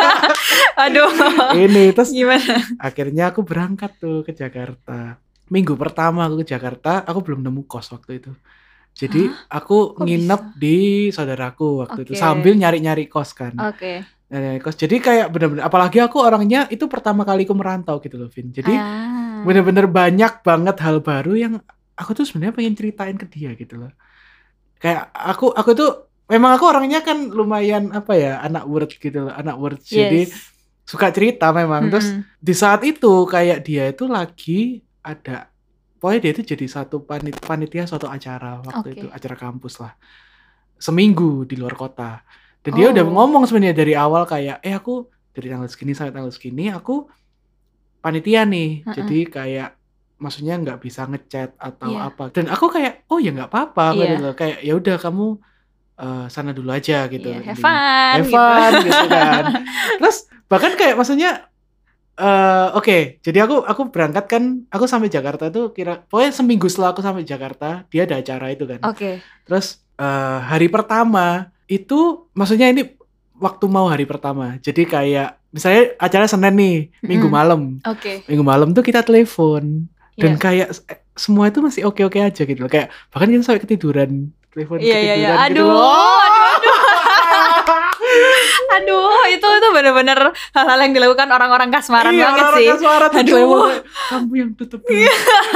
[0.83, 1.09] Aduh.
[1.55, 2.59] Ini, terus Gimana?
[2.77, 5.19] akhirnya aku berangkat tuh ke Jakarta.
[5.47, 8.31] Minggu pertama aku ke Jakarta, aku belum nemu kos waktu itu.
[8.93, 10.77] Jadi aku Kok nginep di
[11.09, 12.19] saudaraku waktu itu Oke.
[12.19, 13.55] sambil nyari-nyari kos kan.
[13.55, 14.03] Oke.
[14.29, 14.77] Nyari kos.
[14.77, 18.53] Jadi kayak bener-bener, apalagi aku orangnya itu pertama kali aku merantau gitu loh, Vin.
[18.53, 19.41] Jadi Ah.
[19.41, 21.53] bener-bener banyak banget hal baru yang
[21.95, 23.91] aku tuh sebenarnya pengen ceritain ke dia gitu loh
[24.79, 25.91] kayak aku aku tuh
[26.31, 30.55] memang aku orangnya kan lumayan apa ya anak word gitu loh anak jadi Yes.
[30.87, 32.23] suka cerita memang terus Mm-mm.
[32.39, 35.51] di saat itu kayak dia itu lagi ada
[35.99, 38.95] pokoknya dia itu jadi satu panit panitia suatu acara waktu Oke.
[38.95, 39.91] itu acara kampus lah
[40.79, 42.23] seminggu di luar kota
[42.59, 43.11] dan dia udah Oh.
[43.13, 47.07] ngomong sebenarnya dari awal kayak eh aku dari tanggal segini sampai tanggal segini aku
[47.99, 48.95] panitia nih Heeh.
[48.95, 49.69] jadi kayak
[50.17, 51.99] maksudnya nggak bisa ngechat atau Iya.
[52.07, 53.99] apa dan aku kayak oh ya nggak apa-apa Iya.
[54.03, 54.33] gitu loh.
[54.33, 55.27] kayak ya udah kamu
[55.97, 58.35] eh, sana dulu aja gitu Iya, have fun, Have gitu.
[58.35, 59.43] fun, gitu kan
[59.99, 61.47] terus bahkan kayak maksudnya
[62.15, 66.91] eh oke jadi aku aku berangkat kan aku sampai Jakarta tuh kira pokoknya seminggu setelah
[66.91, 69.23] aku sampai Jakarta dia ada acara itu kan Oke.
[69.43, 70.07] terus eh,
[70.41, 71.99] hari pertama itu
[72.31, 72.97] maksudnya ini
[73.37, 77.33] waktu mau hari pertama jadi kayak misalnya acara Senin nih minggu Mm-mm.
[77.35, 78.25] malam Oke.
[78.25, 80.37] minggu malam tuh kita telepon dan Iya.
[80.37, 80.67] kayak
[81.15, 84.11] semua itu masih oke oke aja gitu loh kayak bahkan kita sampai ketiduran
[84.49, 85.29] telepon Iya, iya, iya.
[85.37, 86.78] ketiduran gitu Aduh, loh aduh, Aduh,
[89.29, 90.19] itu itu bener-bener
[90.53, 93.25] hal-hal yang dilakukan orang-orang kasmaran iya, banget orang-orang sih.
[93.25, 93.69] tuh Aduh.
[94.09, 95.09] kamu yang tutup dulu.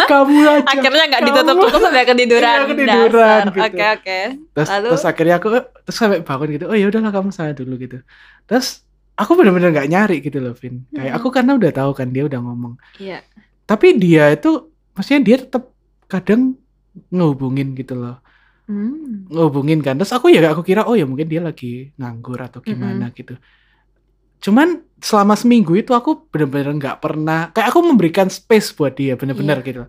[0.06, 2.54] kamu aja Akhirnya nggak Kamu- ditutup-tutup sampai ketiduran.
[2.54, 3.46] Iya, ketiduran Dasar.
[3.46, 3.62] gitu.
[3.64, 4.20] Oke, oke.
[4.54, 4.88] terus Lalu?
[4.90, 5.48] terus akhirnya aku
[5.80, 7.98] terus sampai bangun gitu oh ya udahlah kamu sana dulu gitu
[8.44, 8.68] terus
[9.14, 11.18] aku bener-bener nggak nyari gitu loh Vin kayak Hmm.
[11.18, 13.22] aku karena udah tahu kan dia udah ngomong Iya.
[13.64, 15.70] tapi dia itu maksudnya dia tetap
[16.08, 16.58] kadang
[17.10, 18.22] ngehubungin gitu loh
[18.64, 19.28] Hmm.
[19.28, 23.12] ngehubungin kan terus aku ya aku kira oh ya mungkin dia lagi nganggur atau gimana
[23.12, 23.36] gitu
[24.40, 29.60] cuman selama seminggu itu aku bener-bener nggak pernah kayak aku memberikan space buat dia bener-bener
[29.60, 29.66] Iya.
[29.66, 29.82] gitu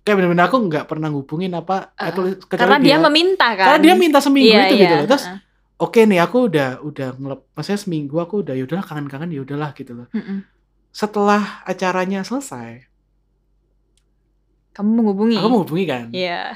[0.00, 3.66] kayak bener-bener aku nggak pernah ngubungin apa kecuali Karena dia meminta kan.
[3.68, 4.82] karena dia minta seminggu Iya, itu iya.
[4.82, 5.38] gitu loh terus heeh.
[5.78, 9.94] oke nih aku udah udah ngelep maksudnya seminggu aku udah yaudahlah kangen-kangen ya udahlah gitu
[9.94, 10.42] loh Mm-mm.
[10.90, 12.82] setelah acaranya selesai
[14.72, 15.34] Kamu menghubungi.
[15.34, 16.54] aku mau hubungi kan Iya.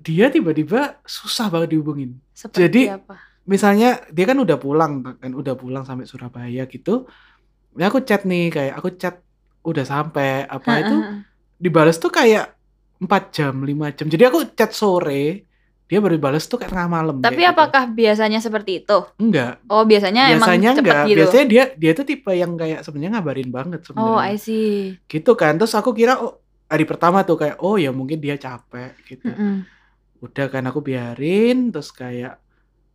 [0.00, 3.14] Dia tiba-tiba susah banget dihubungin Seperti Jadi, apa?
[3.44, 7.04] misalnya dia kan udah pulang kan udah pulang sampai Surabaya gitu
[7.76, 9.20] ya aku chat nih kayak aku chat
[9.60, 11.16] udah sampai apa itu Heeh.
[11.60, 12.56] dibalas tuh kayak
[13.00, 15.44] 4 jam 5 jam jadi aku chat sore
[15.90, 17.50] dia baru balas tuh kayak tengah malam Tapi gitu.
[17.50, 18.98] apakah biasanya seperti itu?
[19.18, 21.18] enggak Oh, biasanya, biasanya emang cepet enggak gitu.
[21.18, 24.94] biasanya dia dia tuh tipe yang kayak sebenarnya ngabarin banget sebenarnya Oh, I see.
[25.10, 26.38] gitu kan terus aku kira oh
[26.70, 29.66] hari pertama tuh kayak oh ya mungkin dia capek gitu Mm-mm.
[30.20, 32.36] Udah kan aku biarin terus kayak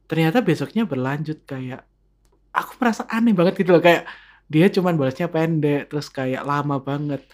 [0.05, 1.81] ternyata besoknya berlanjut kayak
[2.53, 4.05] aku merasa aneh banget gitu loh kayak
[4.45, 7.25] dia cuman balasnya pendek terus kayak lama banget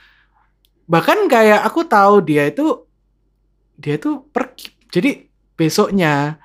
[0.87, 2.87] bahkan kayak aku tahu dia itu
[3.75, 5.27] dia tuh pergi jadi
[5.59, 6.39] besoknya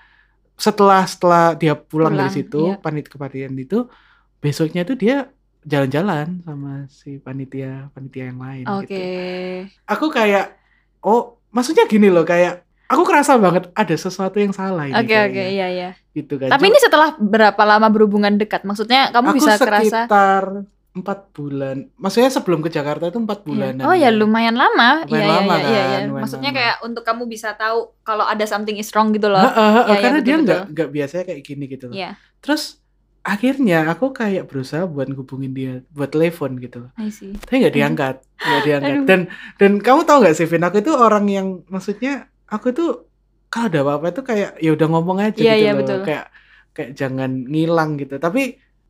[0.57, 2.77] setelah setelah dia pulang, dari Pulang, situ iya.
[2.83, 3.87] panit kepanitiaan itu
[4.43, 5.31] besoknya tuh dia
[5.67, 8.87] jalan-jalan sama si panitia panitia yang lain Oke.
[8.87, 9.03] gitu
[9.87, 10.59] aku kayak
[11.07, 15.31] oh maksudnya gini loh kayak aku kerasa banget ada sesuatu yang salah ini Oke oke
[15.31, 15.47] kayaknya.
[15.49, 15.91] iya iya.
[16.13, 18.63] gitu kan Tapi Cuma ini setelah berapa lama berhubungan dekat?
[18.63, 20.45] Maksudnya kamu aku bisa kerasa sekitar
[20.93, 23.47] empat bulan maksudnya sebelum ke Jakarta itu empat Iya.
[23.47, 25.03] bulan Oh ya lumayan lama.
[25.03, 25.77] Lumayan Iya iya lama iya iya.
[25.77, 25.99] kan, iya.
[26.01, 26.59] lumayan Maksudnya lama.
[26.59, 29.39] kayak untuk kamu bisa tahu kalau ada something is wrong gitu loh.
[29.39, 30.47] Heeh, heeh, Iya, iya, karena dia betul-betul.
[30.47, 31.95] nggak nggak biasanya kayak gini gitu loh.
[31.95, 32.11] Iya.
[32.39, 32.63] Terus
[33.23, 36.91] akhirnya aku kayak berusaha buat hubungin dia buat telepon gitu loh.
[36.97, 38.97] Tapi nggak diangkat, nggak diangkat.
[39.03, 39.21] Dan
[39.57, 42.91] dan kamu tahu nggak sih, Vin, aku itu orang yang maksudnya aku tuh
[43.47, 45.79] kalau ada apa-apa itu kayak ya udah ngomong aja Iya, gitu iya, loh.
[45.81, 45.99] betul.
[46.03, 46.27] Kayak
[46.75, 48.15] kayak jangan ngilang gitu.
[48.19, 48.43] Tapi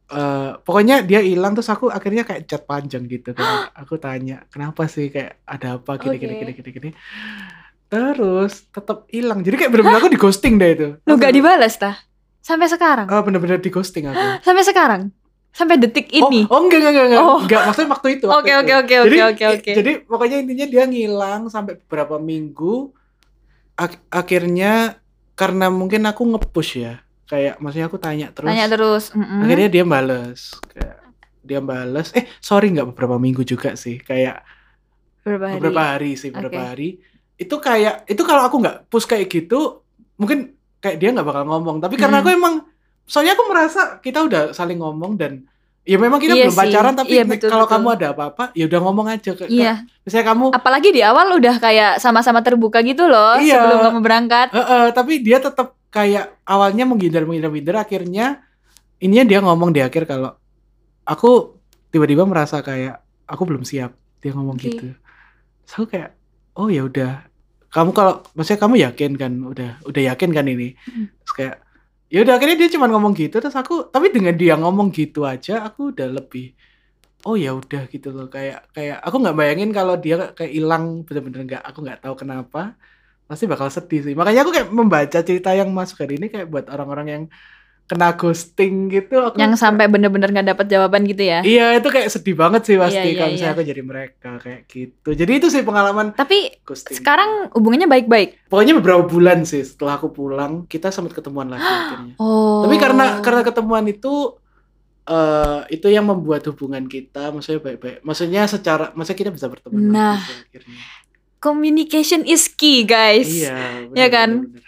[0.06, 3.44] eh, pokoknya dia hilang terus aku akhirnya kayak chat panjang gitu kan.
[3.80, 6.40] aku tanya, "Kenapa sih kayak ada apa gini gini Oke.
[6.42, 6.90] gini gini gini."
[7.86, 9.46] Terus tetap hilang.
[9.46, 10.88] Jadi kayak bener-bener aku di ghosting deh itu.
[11.06, 11.94] Lu gak dibalas tah?
[12.42, 13.06] Sampai sekarang?
[13.06, 14.42] Oh, bener-bener di ghosting aku.
[14.42, 15.02] Sampai sekarang?
[15.54, 16.44] Sampai detik ini?
[16.50, 17.22] Oh, oh enggak enggak enggak enggak.
[17.22, 17.38] Oh.
[17.46, 18.26] Enggak, maksudnya waktu itu.
[18.28, 19.70] Oke oke oke oke oke.
[19.72, 22.90] Jadi pokoknya intinya dia ngilang sampai beberapa minggu.
[23.76, 24.96] Ak- akhirnya
[25.32, 27.00] karena mungkin aku nge-push ya.
[27.26, 28.48] Kayak maksudnya aku tanya terus.
[28.48, 29.04] Tanya terus.
[29.12, 29.42] mm-mm.
[29.42, 30.40] Akhirnya dia bales.
[30.66, 30.96] Kayak
[31.42, 32.08] dia bales.
[32.12, 33.98] Eh, sorry nggak beberapa minggu juga sih.
[33.98, 34.42] Kayak
[35.20, 35.58] Berapa hari?
[35.58, 36.66] beberapa hari sih, beberapa Oke.
[36.66, 36.88] hari.
[37.34, 39.82] Itu kayak itu kalau aku nggak push kayak gitu,
[40.14, 41.82] mungkin kayak dia nggak bakal ngomong.
[41.82, 42.24] Tapi karena Hmm.
[42.24, 42.54] aku emang
[43.02, 45.44] soalnya aku merasa kita udah saling ngomong dan
[45.86, 46.60] ya memang kita Iya belum sih.
[46.60, 47.74] pacaran tapi Iya, betul, kalau betul.
[47.78, 49.86] kamu ada apa-apa ya udah ngomong aja ke, Iya.
[50.02, 53.54] misalnya kamu Apalagi di awal udah kayak sama-sama terbuka gitu loh Iya.
[53.56, 54.48] sebelum kamu berangkat.
[54.50, 58.42] Eh, eh, tapi dia tetap kayak awalnya menghindar menghindar menghindar akhirnya
[58.98, 60.34] ininya dia ngomong di akhir kalau
[61.02, 61.56] aku
[61.88, 64.66] tiba-tiba merasa kayak aku belum siap dia ngomong Oke.
[64.66, 64.86] gitu
[65.68, 66.12] aku kayak
[66.52, 67.24] oh ya udah
[67.68, 71.06] kamu kalau maksudnya kamu yakin kan udah udah yakin kan ini Hmm.
[71.20, 71.54] terus kayak
[72.12, 75.66] ya udah akhirnya dia cuma ngomong gitu terus aku tapi dengan dia ngomong gitu aja
[75.66, 76.54] aku udah lebih
[77.26, 78.26] oh ya udah gitu loh.
[78.30, 82.78] Kayak kayak aku nggak bayangin kalau dia kayak hilang bener-bener nggak aku nggak tahu kenapa.
[83.28, 84.14] Pasti bakal sedih sih.
[84.14, 87.22] Makanya aku kayak membaca cerita yang masuk hari ini kayak buat orang-orang yang
[87.86, 91.38] kena ghosting gitu aku Yang sampai bener-bener nggak dapet jawaban gitu ya.
[91.40, 93.56] iya itu kayak sedih banget sih pasti Iya, iya, kalau misalnya iya.
[93.56, 98.46] aku jadi mereka kayak gitu jadi itu sih pengalaman Tapi ghosting sekarang hubungannya baik-baik.
[98.46, 102.66] pokoknya beberapa bulan sih setelah aku pulang kita sempat ketemuan lagi akhirnya Oh.
[102.66, 104.34] tapi karena karena ketemuan itu
[105.04, 110.18] eh itu yang membuat hubungan kita maksudnya baik-baik maksudnya secara maksudnya kita bisa berteman Nah.
[110.18, 110.78] lagi akhirnya
[111.36, 113.28] communication is key, guys.
[113.28, 114.30] iya Iya benar, kan?
[114.32, 114.65] benar, benar.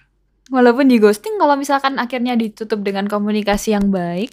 [0.49, 4.33] Walaupun di ghosting kalau misalkan akhirnya ditutup dengan komunikasi yang baik,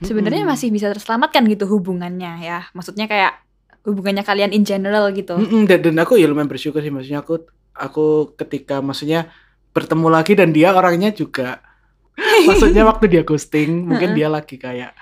[0.00, 0.52] sebenarnya Mm-mm.
[0.56, 2.60] masih bisa terselamatkan gitu hubungannya ya.
[2.72, 3.36] Maksudnya kayak
[3.84, 5.36] hubungannya kalian in general gitu.
[5.36, 7.44] Mm-mm, dan, dan aku ya lumayan bersyukur sih maksudnya aku
[7.76, 9.32] aku ketika maksudnya
[9.72, 11.64] bertemu lagi dan dia orangnya juga
[12.48, 14.92] maksudnya waktu dia ghosting mungkin dia lagi kayak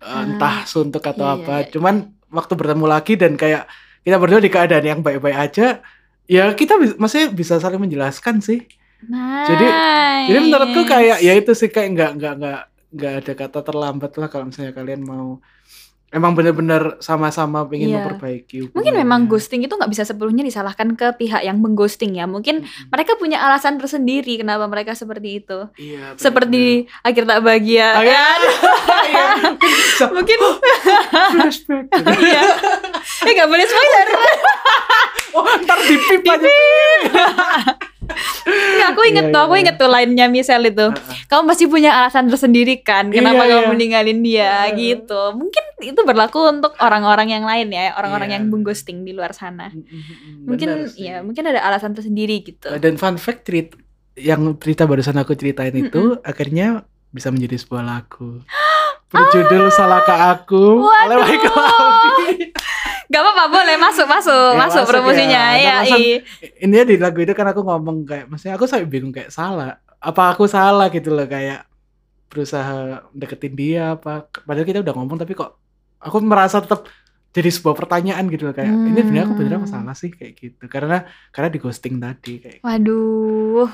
[0.00, 1.68] eh, entah suntuk atau Iya, apa iya.
[1.68, 1.94] cuman
[2.32, 3.68] waktu bertemu lagi dan kayak
[4.04, 5.84] kita berdua di keadaan yang baik-baik aja
[6.24, 8.64] ya kita maksudnya bisa saling menjelaskan sih
[8.98, 9.46] Nice.
[9.48, 9.66] jadi
[10.42, 14.48] menurutku kayak ya itu sih kayak nggak nggak nggak nggak ada kata terlambat lah kalau
[14.48, 15.38] misalnya kalian mau
[16.08, 18.00] emang bener-bener sama-sama pengen Iya.
[18.00, 22.24] memperbaiki Mungkin memang ghosting itu nggak bisa sepenuhnya disalahkan ke pihak yang mengghosting ya.
[22.24, 22.88] Mungkin Mm-mm.
[22.88, 25.68] mereka punya alasan tersendiri kenapa mereka seperti itu.
[25.76, 26.22] Iya, bener-bener.
[26.24, 26.62] Seperti
[27.04, 27.88] akhir tak bahagia.
[27.92, 28.16] Oh, iya.
[28.16, 28.40] kan?
[29.08, 30.04] Iya, mungkin bisa.
[30.08, 30.38] Mungkin
[31.36, 31.84] flashback.
[32.24, 32.42] iya.
[33.22, 34.08] Eh nggak boleh spoiler.
[35.32, 36.48] Oh, ntar di pip aja.
[38.08, 39.62] Nggak, aku inget Iya, tuh, iya, aku iya.
[39.62, 40.86] inget tuh lainnya Michelle itu.
[40.88, 41.16] Heeh.
[41.28, 43.78] Kamu pasti punya alasan tersendiri kan kenapa Iya, kamu iya.
[43.78, 44.76] ninggalin dia Iya.
[44.76, 45.20] gitu.
[45.36, 48.34] Mungkin itu berlaku untuk orang-orang yang lain ya, orang-orang Iya.
[48.40, 49.68] yang mengghosting di luar sana.
[50.44, 52.72] Mungkin benar ya, mungkin ada alasan tersendiri gitu.
[52.80, 53.76] Dan fun fact cerita
[54.18, 58.40] yang cerita barusan aku ceritain itu akhirnya bisa menjadi sebuah lagu.
[59.08, 61.16] Berjudul Salahkah Aku oleh.
[61.16, 61.64] Michael.
[63.08, 65.42] Gak apa-apa, boleh masuk, masuk, Ya, masuk masuk promosinya.
[65.48, 65.56] ya.
[65.56, 66.18] Ya, Nah, langsung- iya.
[66.58, 69.76] Ini di lagu itu kan aku ngomong kayak maksudnya aku sampai bingung kayak salah.
[69.98, 71.64] Apa aku salah gitu loh kayak
[72.28, 72.76] berusaha
[73.10, 75.56] deketin dia apa padahal kita udah ngomong tapi kok
[75.98, 76.84] aku merasa tetap
[77.30, 79.74] jadi sebuah pertanyaan gitu loh kayak ini sebenarnya aku bener apa Hmm.
[79.74, 83.72] salah sih kayak gitu karena karena di ghosting tadi kayak Waduh.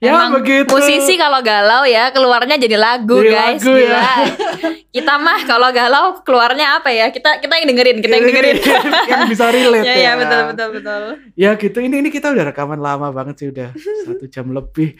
[0.00, 0.72] Ya, Emang begitu.
[0.72, 3.60] musisi kalau galau ya keluarnya jadi lagu Jadi guys.
[3.60, 3.84] lagu, ya.
[3.84, 4.04] Gila.
[4.96, 7.12] kita mah kalau galau keluarnya apa ya?
[7.12, 8.56] Kita kita yang dengerin, kita yang dengerin.
[9.12, 10.00] yang bisa relate ya, ya.
[10.00, 11.02] ya betul betul betul.
[11.36, 11.78] Ya gitu.
[11.84, 13.76] Ini ini kita udah rekaman lama banget sih udah
[14.08, 14.96] satu jam lebih.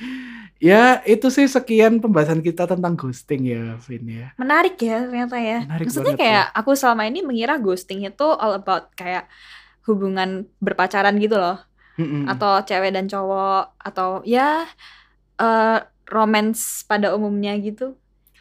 [0.61, 4.37] Ya itu sih sekian pembahasan kita tentang ghosting ya, Vin ya.
[4.37, 5.65] Menarik ya ternyata ya.
[5.65, 9.25] Menarik Maksudnya kayak aku selama ini mengira ghosting itu all about kayak
[9.89, 11.57] hubungan berpacaran gitu loh.
[12.01, 12.25] Mm-mm.
[12.27, 14.65] atau cewek dan cowok atau ya
[15.37, 15.79] eh
[16.09, 17.95] romance pada umumnya gitu.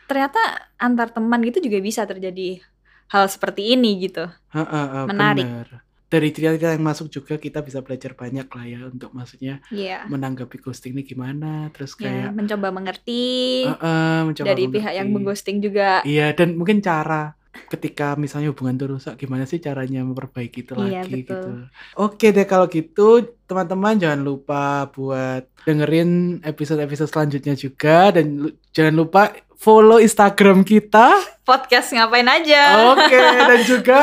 [0.08, 0.40] Ternyata
[0.76, 2.64] antar teman gitu juga bisa terjadi
[3.08, 4.26] hal seperti ini gitu.
[4.26, 5.46] Ha, ha, ha, Menarik.
[5.46, 5.68] benar.
[6.10, 10.10] Dari cerita-cerita yang masuk juga kita bisa belajar banyak lah ya untuk maksudnya Iya.
[10.10, 13.26] menanggapi ghosting ini gimana, terus Ya, kayak mencoba mengerti
[13.64, 15.14] eh, eh, mencoba dari pihak yang mengerti.
[15.14, 16.02] mengghosting juga.
[16.02, 17.38] Iya, dan mungkin cara
[17.68, 21.26] ketika misalnya hubungan itu rusak, gimana sih caranya memperbaiki itu Iya, lagi betul.
[21.26, 21.50] gitu.
[21.96, 23.08] Oke deh kalau gitu,
[23.44, 29.22] teman-teman jangan lupa buat dengerin episode-episode selanjutnya juga dan jangan lupa
[29.56, 31.10] follow Instagram kita.
[31.42, 32.94] Podcast ngapain aja?
[32.94, 33.18] Oke,
[33.50, 34.00] dan juga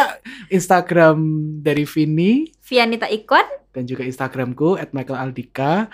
[0.48, 1.16] Instagram
[1.60, 3.46] dari Vini Vianita Ikwan.
[3.70, 5.86] dan juga Instagramku @michaelaldika.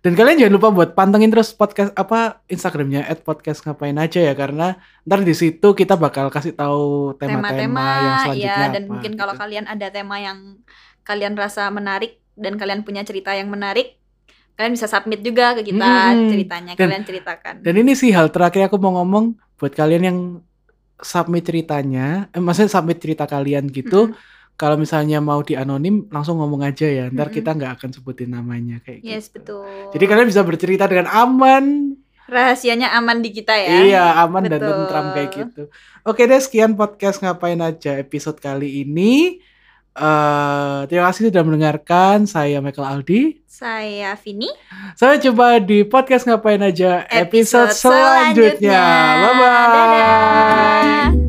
[0.00, 4.80] Dan kalian jangan lupa buat pantengin terus podcast apa Instagramnya @podcast ngapain aja ya karena
[5.04, 9.20] ntar di situ kita bakal kasih tahu tema-tema yang selanjutnya ya dan apa, mungkin gitu.
[9.20, 10.38] kalau kalian ada tema yang
[11.04, 14.00] kalian rasa menarik dan kalian punya cerita yang menarik
[14.56, 16.28] kalian bisa submit juga ke kita Mm-mm.
[16.32, 20.18] ceritanya Dan- kalian ceritakan Dan ini sih hal terakhir aku mau ngomong buat kalian yang
[21.00, 24.12] submit ceritanya, eh, maksudnya submit cerita kalian gitu.
[24.12, 24.39] Mm-mm.
[24.60, 27.08] Kalau misalnya mau di anonim langsung ngomong aja ya.
[27.08, 27.36] Ntar Mm-mm.
[27.40, 29.64] kita nggak akan sebutin namanya kayak yes gitu.
[29.64, 31.96] betul Jadi kalian bisa bercerita dengan aman,
[32.28, 34.70] rahasianya aman di kita ya Iya, aman dan Betul.
[34.84, 35.62] tentram kayak gitu.
[36.04, 39.40] Oke deh, sekian podcast ngapain aja episode kali ini.
[39.90, 42.22] eh terima kasih sudah mendengarkan.
[42.22, 43.42] Saya Michael Aldi.
[43.50, 44.48] saya Vini
[44.94, 48.80] Sampai jumpa di podcast ngapain aja episode, selanjutnya.
[49.18, 49.50] Bye bye.
[49.74, 51.19] Dadah.